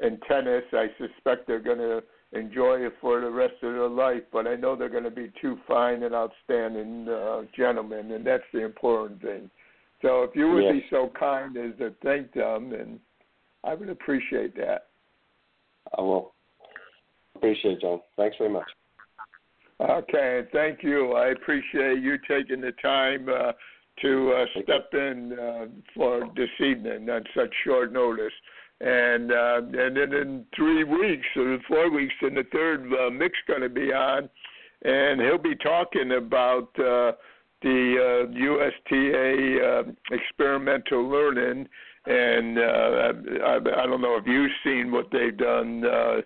[0.05, 0.63] in tennis.
[0.73, 4.55] I suspect they're going to enjoy it for the rest of their life, but I
[4.55, 9.21] know they're going to be two fine and outstanding uh, gentlemen, and that's the important
[9.21, 9.49] thing.
[10.01, 10.73] So if you would Yes.
[10.73, 12.99] be so kind as to thank them, and
[13.63, 14.87] I would appreciate that.
[15.97, 16.33] I will.
[17.35, 18.01] Appreciate it, John.
[18.17, 18.67] Thanks very much.
[19.79, 21.13] Okay, thank you.
[21.13, 23.51] I appreciate you taking the time uh,
[24.01, 28.31] to uh, step in uh, for this evening on such short notice.
[28.81, 33.39] And uh, and then in three weeks or four weeks, then the third uh, Mick's
[33.47, 34.29] going to be on,
[34.83, 37.13] and he'll be talking about uh,
[37.61, 41.67] the uh, USTA uh, experimental learning.
[42.05, 43.13] And uh,
[43.45, 45.83] I, I don't know if you've seen what they've done.
[45.85, 46.21] Uh,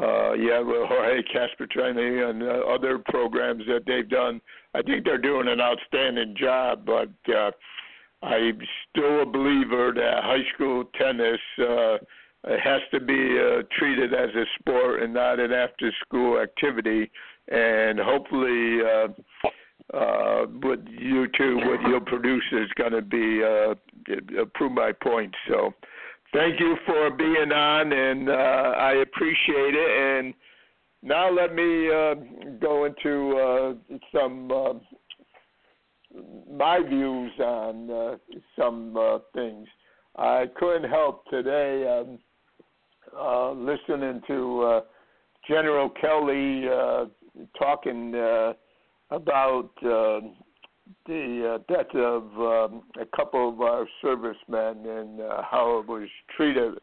[0.00, 4.40] uh, yeah, well, Jorge Caspertrini and uh, other programs that they've done.
[4.74, 7.50] I think they're doing an outstanding job, but uh,
[8.22, 8.60] I'm
[8.90, 11.98] still a believer that high school tennis uh,
[12.44, 17.10] has to be uh, treated as a sport and not an after-school activity.
[17.48, 23.74] And hopefully, uh, uh, what you two, what you'll produce is going to be uh,
[24.54, 25.34] prove my point.
[25.48, 25.72] So
[26.34, 30.18] thank you for being on, and uh, I appreciate it.
[30.18, 30.34] And
[31.02, 32.14] now let me uh,
[32.60, 34.74] go into uh, some uh,
[36.50, 38.16] my views on uh,
[38.58, 39.66] some uh, things.
[40.16, 42.18] I couldn't help today um,
[43.16, 44.80] uh, listening to uh,
[45.46, 47.06] General Kelly uh,
[47.58, 48.52] talking uh,
[49.10, 50.20] about uh,
[51.06, 56.08] the uh, death of um, a couple of our servicemen and uh, how it was
[56.36, 56.74] treated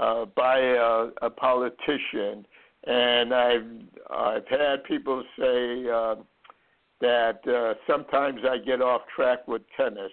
[0.00, 2.46] uh, by a, a politician.
[2.84, 3.66] And I've
[4.10, 6.16] I've had people say uh,
[7.02, 10.12] that uh, sometimes I get off track with tennis.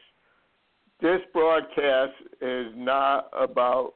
[1.00, 3.94] This broadcast is not about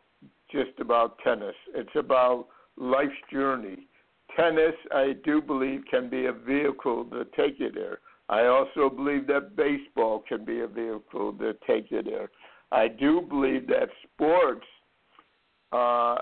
[0.51, 1.55] just about tennis.
[1.75, 3.87] It's about life's journey.
[4.37, 7.97] Tennis, I do believe, can be a vehicle to take you there.
[8.29, 12.29] I also believe that baseball can be a vehicle to take you there.
[12.71, 14.65] I do believe that sports,
[15.71, 16.17] uh,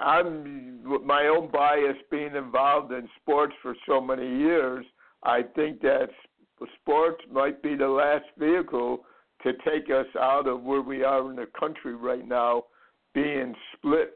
[0.00, 4.84] I'm my own bias being involved in sports for so many years.
[5.22, 6.08] I think that
[6.80, 9.04] sports might be the last vehicle
[9.42, 12.64] to take us out of where we are in the country right now,
[13.14, 14.14] being split,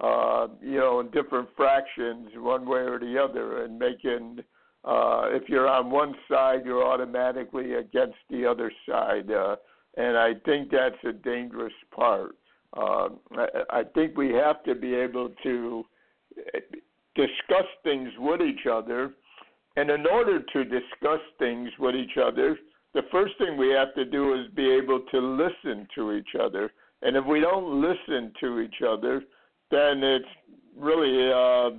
[0.00, 4.40] uh, you know, in different fractions, one way or the other, and making
[4.84, 9.56] uh, if you're on one side, you're automatically against the other side, uh,
[9.96, 12.36] and I think that's a dangerous part.
[12.76, 15.84] Uh, I, I think we have to be able to
[17.16, 19.12] discuss things with each other,
[19.76, 22.58] and in order to discuss things with each other,
[22.94, 26.72] the first thing we have to do is be able to listen to each other.
[27.02, 29.22] And if we don't listen to each other,
[29.70, 30.24] then it's
[30.78, 31.70] really uh,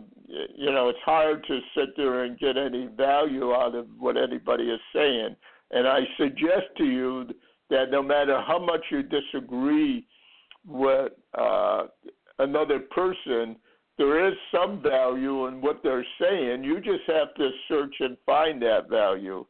[0.56, 4.66] you know it's hard to sit there and get any value out of what anybody
[4.66, 5.36] is saying.
[5.72, 7.28] And I suggest to you
[7.70, 10.06] that no matter how much you disagree
[10.66, 11.86] with uh,
[12.40, 13.56] another person,
[13.98, 16.64] there is some value in what they're saying.
[16.64, 19.46] You just have to search and find that value.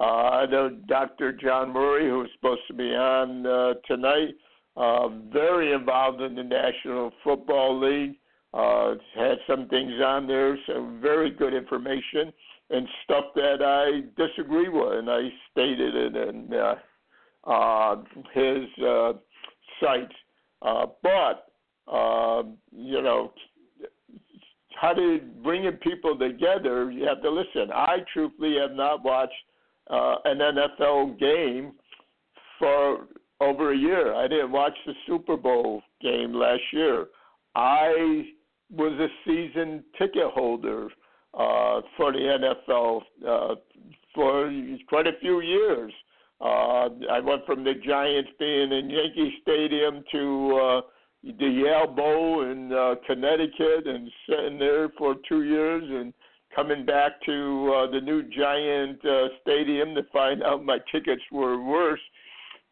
[0.00, 1.32] Uh, I know Dr.
[1.32, 4.34] John Murray, who's supposed to be on uh, tonight,
[4.76, 8.16] uh, very involved in the National Football League.
[8.54, 12.32] Uh, had some things on there, some very good information
[12.72, 16.74] and stuff that I disagree with, and I stated it in uh,
[17.50, 17.96] uh,
[18.32, 19.12] his uh,
[19.80, 20.12] site.
[20.62, 21.52] Uh, but
[21.92, 23.32] uh, you know,
[24.80, 27.72] how to bringing people together, you have to listen.
[27.72, 29.32] I truthfully have not watched
[29.90, 31.72] uh, an NFL game
[32.58, 33.06] for
[33.40, 34.14] over a year.
[34.14, 37.06] I didn't watch the Super Bowl game last year.
[37.54, 38.24] I
[38.70, 40.88] was a season ticket holder
[41.34, 42.18] uh, for the
[42.64, 43.54] NFL uh,
[44.14, 44.50] for
[44.88, 45.92] quite a few years.
[46.40, 50.80] Uh, I went from the Giants being in Yankee Stadium to uh,
[51.24, 56.12] the Yale Bowl in uh, Connecticut and sitting there for two years and
[56.54, 61.62] coming back to uh, the new Giant uh, Stadium to find out my tickets were
[61.62, 62.00] worse.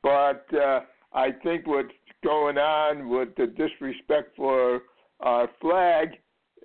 [0.02, 0.80] But uh,
[1.12, 1.88] I think what's
[2.24, 4.82] going on with the disrespect for
[5.20, 6.08] our flag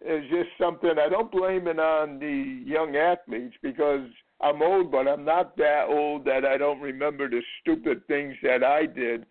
[0.05, 4.07] is just something I don't blame it on the young athletes because
[4.41, 8.63] I'm old, but I'm not that old that I don't remember the stupid things that
[8.63, 9.25] I did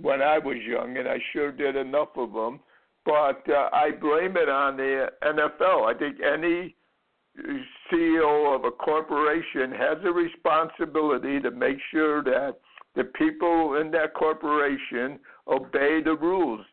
[0.00, 2.60] when I was young, and I sure did enough of them.
[3.04, 5.94] But uh, I blame it on the NFL.
[5.94, 6.74] I think any
[7.92, 12.56] CEO of a corporation has a responsibility to make sure that
[12.94, 15.18] the people in that corporation
[15.48, 16.64] obey the rules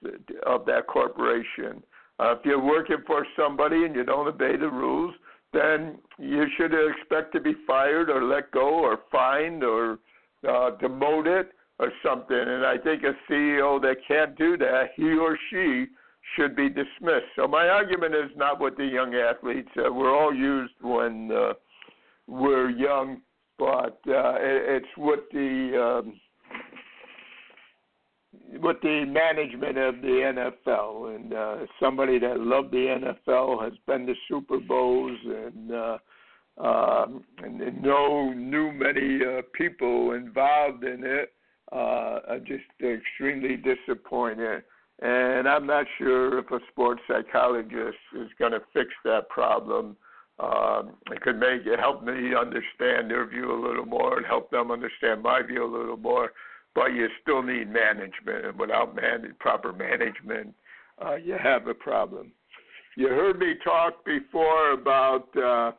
[0.46, 1.84] of that corporation.
[2.20, 5.14] Uh, if you're working for somebody and you don't obey the rules,
[5.52, 10.00] then you should expect to be fired or let go or fined or
[10.48, 11.48] uh, demoted
[11.82, 12.38] or something.
[12.38, 15.88] And I think a CEO that can't do that, he or she
[16.36, 17.34] should be dismissed.
[17.36, 19.70] So my argument is not with the young athletes.
[19.76, 21.54] Uh, we're all used when uh,
[22.28, 23.22] we're young,
[23.58, 26.14] but uh, it, it's with the um,
[28.62, 34.06] with the management of the NFL and uh, somebody that loved the NFL has been
[34.06, 35.98] to Super Bowls and uh,
[36.58, 41.34] um, and, and know knew many uh, people involved in it.
[41.72, 44.64] Uh, I'm just extremely disappointed,
[45.02, 49.96] and I'm not sure if a sports psychologist is going to fix that problem.
[50.40, 54.50] Um, it could make it help me understand their view a little more and help
[54.50, 56.32] them understand my view a little more
[56.74, 60.54] but you still need management, and without man- proper management,
[61.04, 62.32] uh, you have a problem.
[62.96, 65.72] You heard me talk before about uh,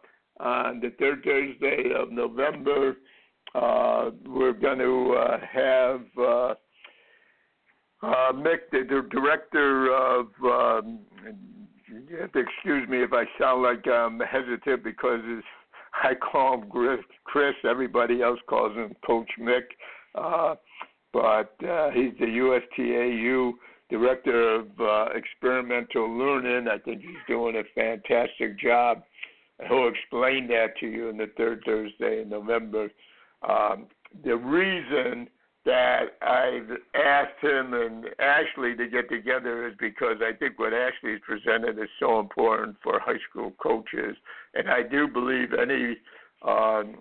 [0.43, 2.97] on the third Thursday of November,
[3.55, 6.55] uh, we're going to uh, have uh,
[8.03, 10.27] uh, Mick, the, the director of.
[10.45, 11.01] Um,
[12.09, 15.21] you have to excuse me if I sound like I'm hesitant because
[16.03, 16.71] I call him
[17.25, 17.55] Chris.
[17.69, 19.65] Everybody else calls him Coach Mick.
[20.15, 20.55] Uh,
[21.13, 23.53] but uh, he's the USTAU
[23.91, 26.67] director of uh, experimental learning.
[26.69, 29.03] I think he's doing a fantastic job.
[29.69, 32.89] He'll explain that to you in the third Thursday in November.
[33.49, 33.87] Um,
[34.25, 35.29] the reason
[35.65, 41.21] that I've asked him and Ashley to get together is because I think what Ashley's
[41.25, 44.17] presented is so important for high school coaches,
[44.55, 45.97] and I do believe any
[46.47, 46.97] um,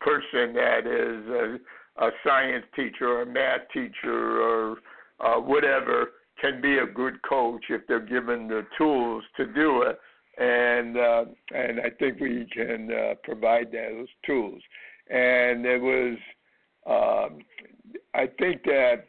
[0.00, 1.60] person that is
[2.00, 4.76] uh, a science teacher or a math teacher or
[5.20, 6.10] uh, whatever
[6.40, 9.98] can be a good coach if they're given the tools to do it.
[10.36, 14.60] And uh, and I think we can uh, provide those tools.
[15.08, 16.18] And it was,
[16.86, 17.38] um,
[18.14, 19.04] I think that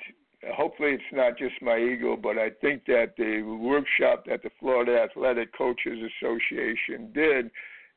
[0.54, 5.02] hopefully it's not just my ego, but I think that the workshop that the Florida
[5.10, 7.46] Athletic Coaches Association did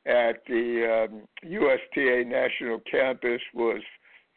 [0.06, 3.82] at the um, USTA National Campus was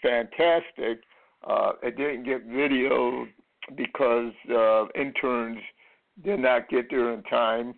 [0.02, 1.04] fantastic.
[1.48, 3.26] Uh, it didn't get video
[3.76, 5.60] because uh, interns
[6.24, 7.74] did not get there in time.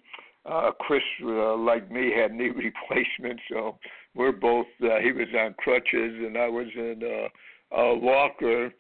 [0.46, 3.78] Uh, Chris, uh, like me, had knee replacement, so
[4.16, 4.68] we're both.
[4.82, 8.72] Uh, he was on crutches and I was in uh, a walker,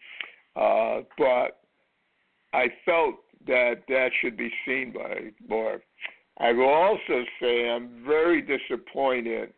[0.55, 1.61] uh, but
[2.53, 3.15] I felt
[3.47, 5.81] that that should be seen by more.
[6.39, 9.53] I will also say I'm very disappointed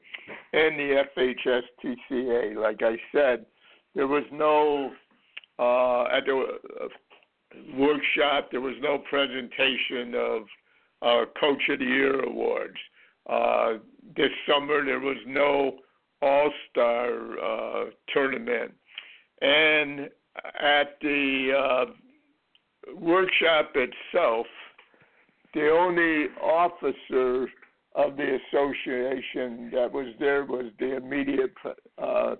[0.53, 2.55] in the FHSTCA.
[2.55, 3.45] Like I said,
[3.93, 4.91] there was no
[5.59, 6.45] uh, at the
[6.82, 6.88] uh,
[7.78, 8.49] workshop.
[8.51, 10.43] There was no presentation of
[11.39, 12.78] Coach of the Year awards.
[13.30, 13.73] Uh,
[14.15, 15.78] this summer there was no
[16.21, 18.71] All Star uh, tournament,
[19.41, 20.09] and
[20.61, 21.86] at the uh,
[22.95, 24.45] workshop itself,
[25.53, 27.47] the only officer
[27.95, 31.53] of the association that was there was the immediate
[31.97, 32.36] uh,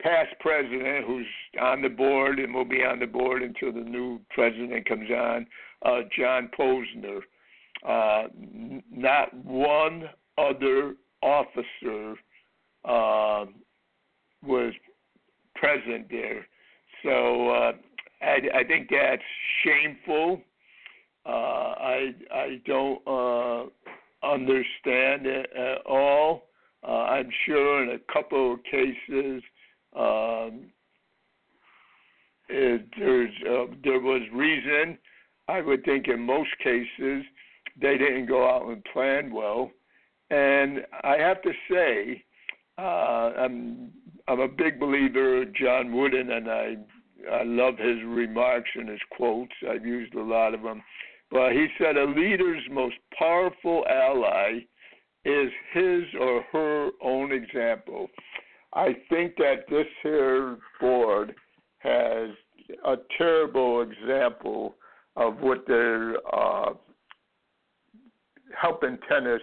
[0.00, 1.26] past president, who's
[1.60, 5.46] on the board and will be on the board until the new president comes on,
[5.84, 7.20] uh, John Posner.
[7.86, 8.28] Uh,
[8.90, 10.08] not one
[10.38, 12.14] other officer
[12.84, 13.46] uh,
[14.46, 14.72] was
[15.54, 16.46] present there.
[17.02, 17.72] So uh,
[18.20, 19.22] I, I think that's
[19.64, 20.40] shameful.
[21.24, 23.64] Uh, I I don't uh,
[24.26, 26.48] understand it at all.
[26.86, 29.42] Uh, I'm sure in a couple of cases
[29.96, 30.70] um,
[32.48, 33.30] it, there's
[33.84, 34.98] there was reason.
[35.48, 37.24] I would think in most cases
[37.80, 39.70] they didn't go out and plan well.
[40.30, 42.24] And I have to say,
[42.78, 42.82] uh,
[43.44, 43.90] I'm
[44.28, 46.76] I'm a big believer of John Wooden, and I
[47.30, 49.52] I love his remarks and his quotes.
[49.68, 50.82] I've used a lot of them.
[51.30, 54.60] But he said a leader's most powerful ally
[55.24, 58.08] is his or her own example.
[58.74, 61.34] I think that this here board
[61.78, 62.30] has
[62.84, 64.76] a terrible example
[65.16, 66.72] of what they're uh,
[68.60, 69.42] helping tennis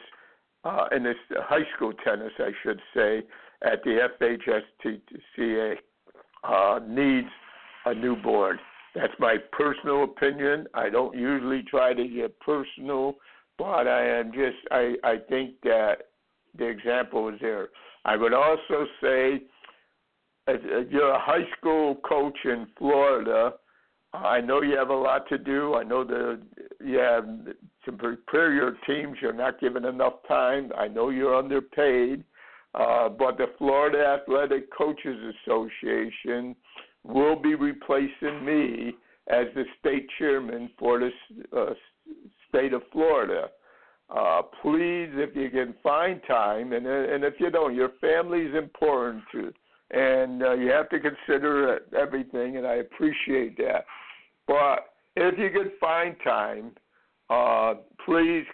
[0.64, 3.24] uh, in this high school tennis, I should say,
[3.64, 4.08] at the
[5.38, 5.76] FHSTCA
[6.44, 7.28] uh, needs
[7.86, 8.60] a new board.
[8.96, 10.68] That's my personal opinion.
[10.74, 13.16] I don't usually try to get personal,
[13.58, 16.10] but I am just I I think that
[16.58, 17.70] the example is there.
[18.06, 19.42] I would also say,
[20.48, 23.54] as, as you're a high school coach in Florida,
[24.14, 25.76] I know you have a lot to do.
[25.76, 26.42] I know that
[26.84, 27.28] you have
[27.86, 29.18] to prepare your teams.
[29.22, 30.72] You're not given enough time.
[30.78, 32.24] I know you're underpaid.
[32.76, 35.18] Uh, but the Florida Athletic Coaches
[35.48, 36.56] Association
[37.04, 38.94] will be replacing me
[39.28, 41.10] as the state chairman for the
[41.58, 41.74] uh,
[42.48, 43.50] state of Florida.
[44.10, 48.56] Uh, please, if you can find time, and and if you don't, your family is
[48.56, 49.54] important to,
[49.92, 53.86] and uh, you have to consider everything, and I appreciate that.
[54.48, 56.72] But if you can find time,
[57.30, 57.76] uh,
[58.06, 58.46] please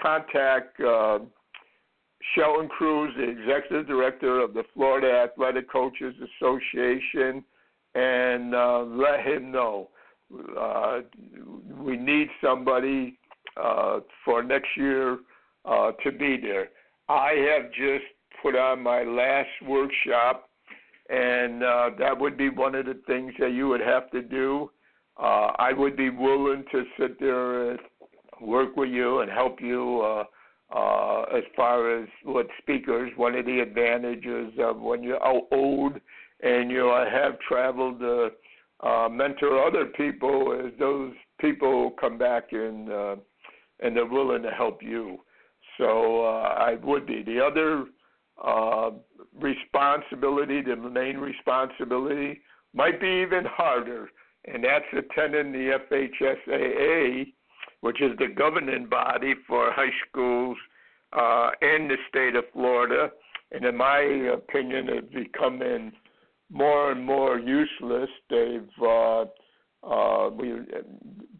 [0.00, 1.18] contact uh,
[2.68, 7.44] Cruz, the executive director of the Florida Athletic Coaches Association,
[7.94, 9.88] and uh, let him know.
[10.58, 11.00] Uh,
[11.76, 13.18] we need somebody
[13.60, 15.18] uh, for next year
[15.64, 16.68] uh, to be there.
[17.08, 18.04] I have just
[18.40, 20.48] put on my last workshop,
[21.08, 24.70] and uh, that would be one of the things that you would have to do.
[25.20, 27.80] Uh, I would be willing to sit there and
[28.40, 30.24] work with you and help you uh,
[30.76, 33.10] uh, as far as what speakers.
[33.16, 35.22] One of the advantages of when you're
[35.52, 35.94] old
[36.42, 38.30] and you have traveled to
[38.82, 43.16] uh, mentor other people is those people come back and uh,
[43.80, 45.18] and they're willing to help you.
[45.78, 47.22] So uh, I would be.
[47.22, 47.86] The other
[48.42, 48.90] uh,
[49.38, 52.40] responsibility, the main responsibility,
[52.74, 54.10] might be even harder,
[54.46, 57.32] and that's attending the FHSAA,
[57.80, 60.56] which is the governing body for high schools
[61.12, 63.10] uh, in the state of Florida.
[63.52, 65.92] And in my opinion, it's becoming
[66.50, 68.10] more and more useless.
[68.28, 69.24] They've uh,
[69.82, 70.52] uh, we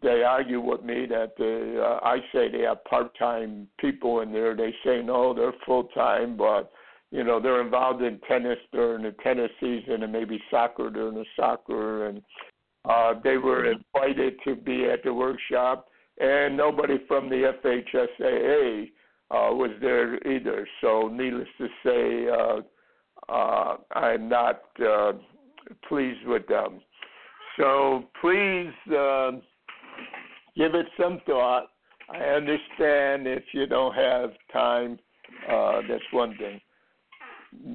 [0.01, 4.55] they argue with me that they, uh, I say they have part-time people in there.
[4.55, 6.71] They say no, they're full-time, but
[7.11, 11.25] you know they're involved in tennis during the tennis season and maybe soccer during the
[11.35, 12.07] soccer.
[12.07, 12.21] And
[12.85, 15.87] uh, they were invited to be at the workshop,
[16.21, 18.91] and nobody from the FHSAA
[19.31, 20.67] uh, was there either.
[20.81, 25.13] So, needless to say, uh, uh, I'm not uh,
[25.87, 26.81] pleased with them.
[27.57, 29.31] So please uh,
[30.55, 31.67] give it some thought.
[32.09, 34.99] I understand if you don't have time.
[35.49, 36.59] Uh, that's one thing.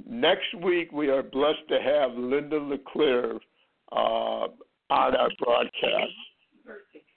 [0.09, 3.34] Next week, we are blessed to have Linda LeClaire
[3.92, 4.51] uh, on
[4.90, 6.12] our broadcast.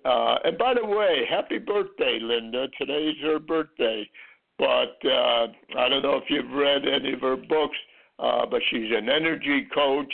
[0.10, 2.68] Uh, and by the way, happy birthday, Linda.
[2.80, 4.10] Today's her birthday.
[4.58, 5.48] But uh,
[5.78, 7.78] I don't know if you've read any of her books,
[8.18, 10.12] uh, but she's an energy coach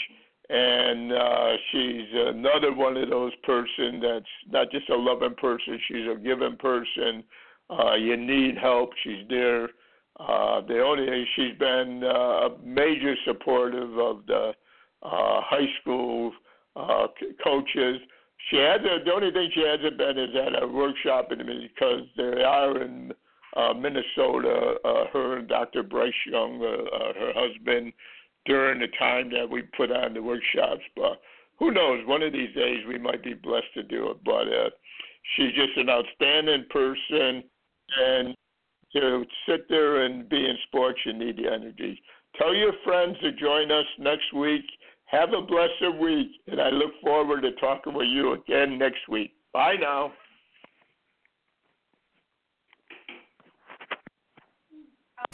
[0.49, 6.07] and uh, she's another one of those person that's not just a loving person; she's
[6.11, 7.23] a giving person.
[7.69, 9.69] Uh, you need help, she's there.
[10.19, 14.53] Uh, the only she's been uh, a major supportive of the
[15.01, 16.31] uh, high school
[16.75, 17.07] uh,
[17.43, 17.97] coaches.
[18.49, 22.43] She had the only thing she hasn't been is at a workshop in because they
[22.43, 23.11] are in
[23.55, 24.75] uh, Minnesota.
[24.83, 25.81] Uh, her and Dr.
[25.81, 27.91] Bryce Young, uh, uh, her husband,
[28.45, 30.81] during the time that we put on the workshops.
[30.95, 31.21] But
[31.57, 32.05] who knows?
[32.05, 34.17] One of these days we might be blessed to do it.
[34.23, 34.69] But uh,
[35.35, 37.43] she's just an outstanding person,
[37.99, 38.35] and
[38.93, 41.99] to sit there and be in sports, you need the energy.
[42.37, 44.65] Tell your friends to join us next week.
[45.15, 49.31] Have a blessed week, and I look forward to talking with you again next week.
[49.53, 50.11] Bye now.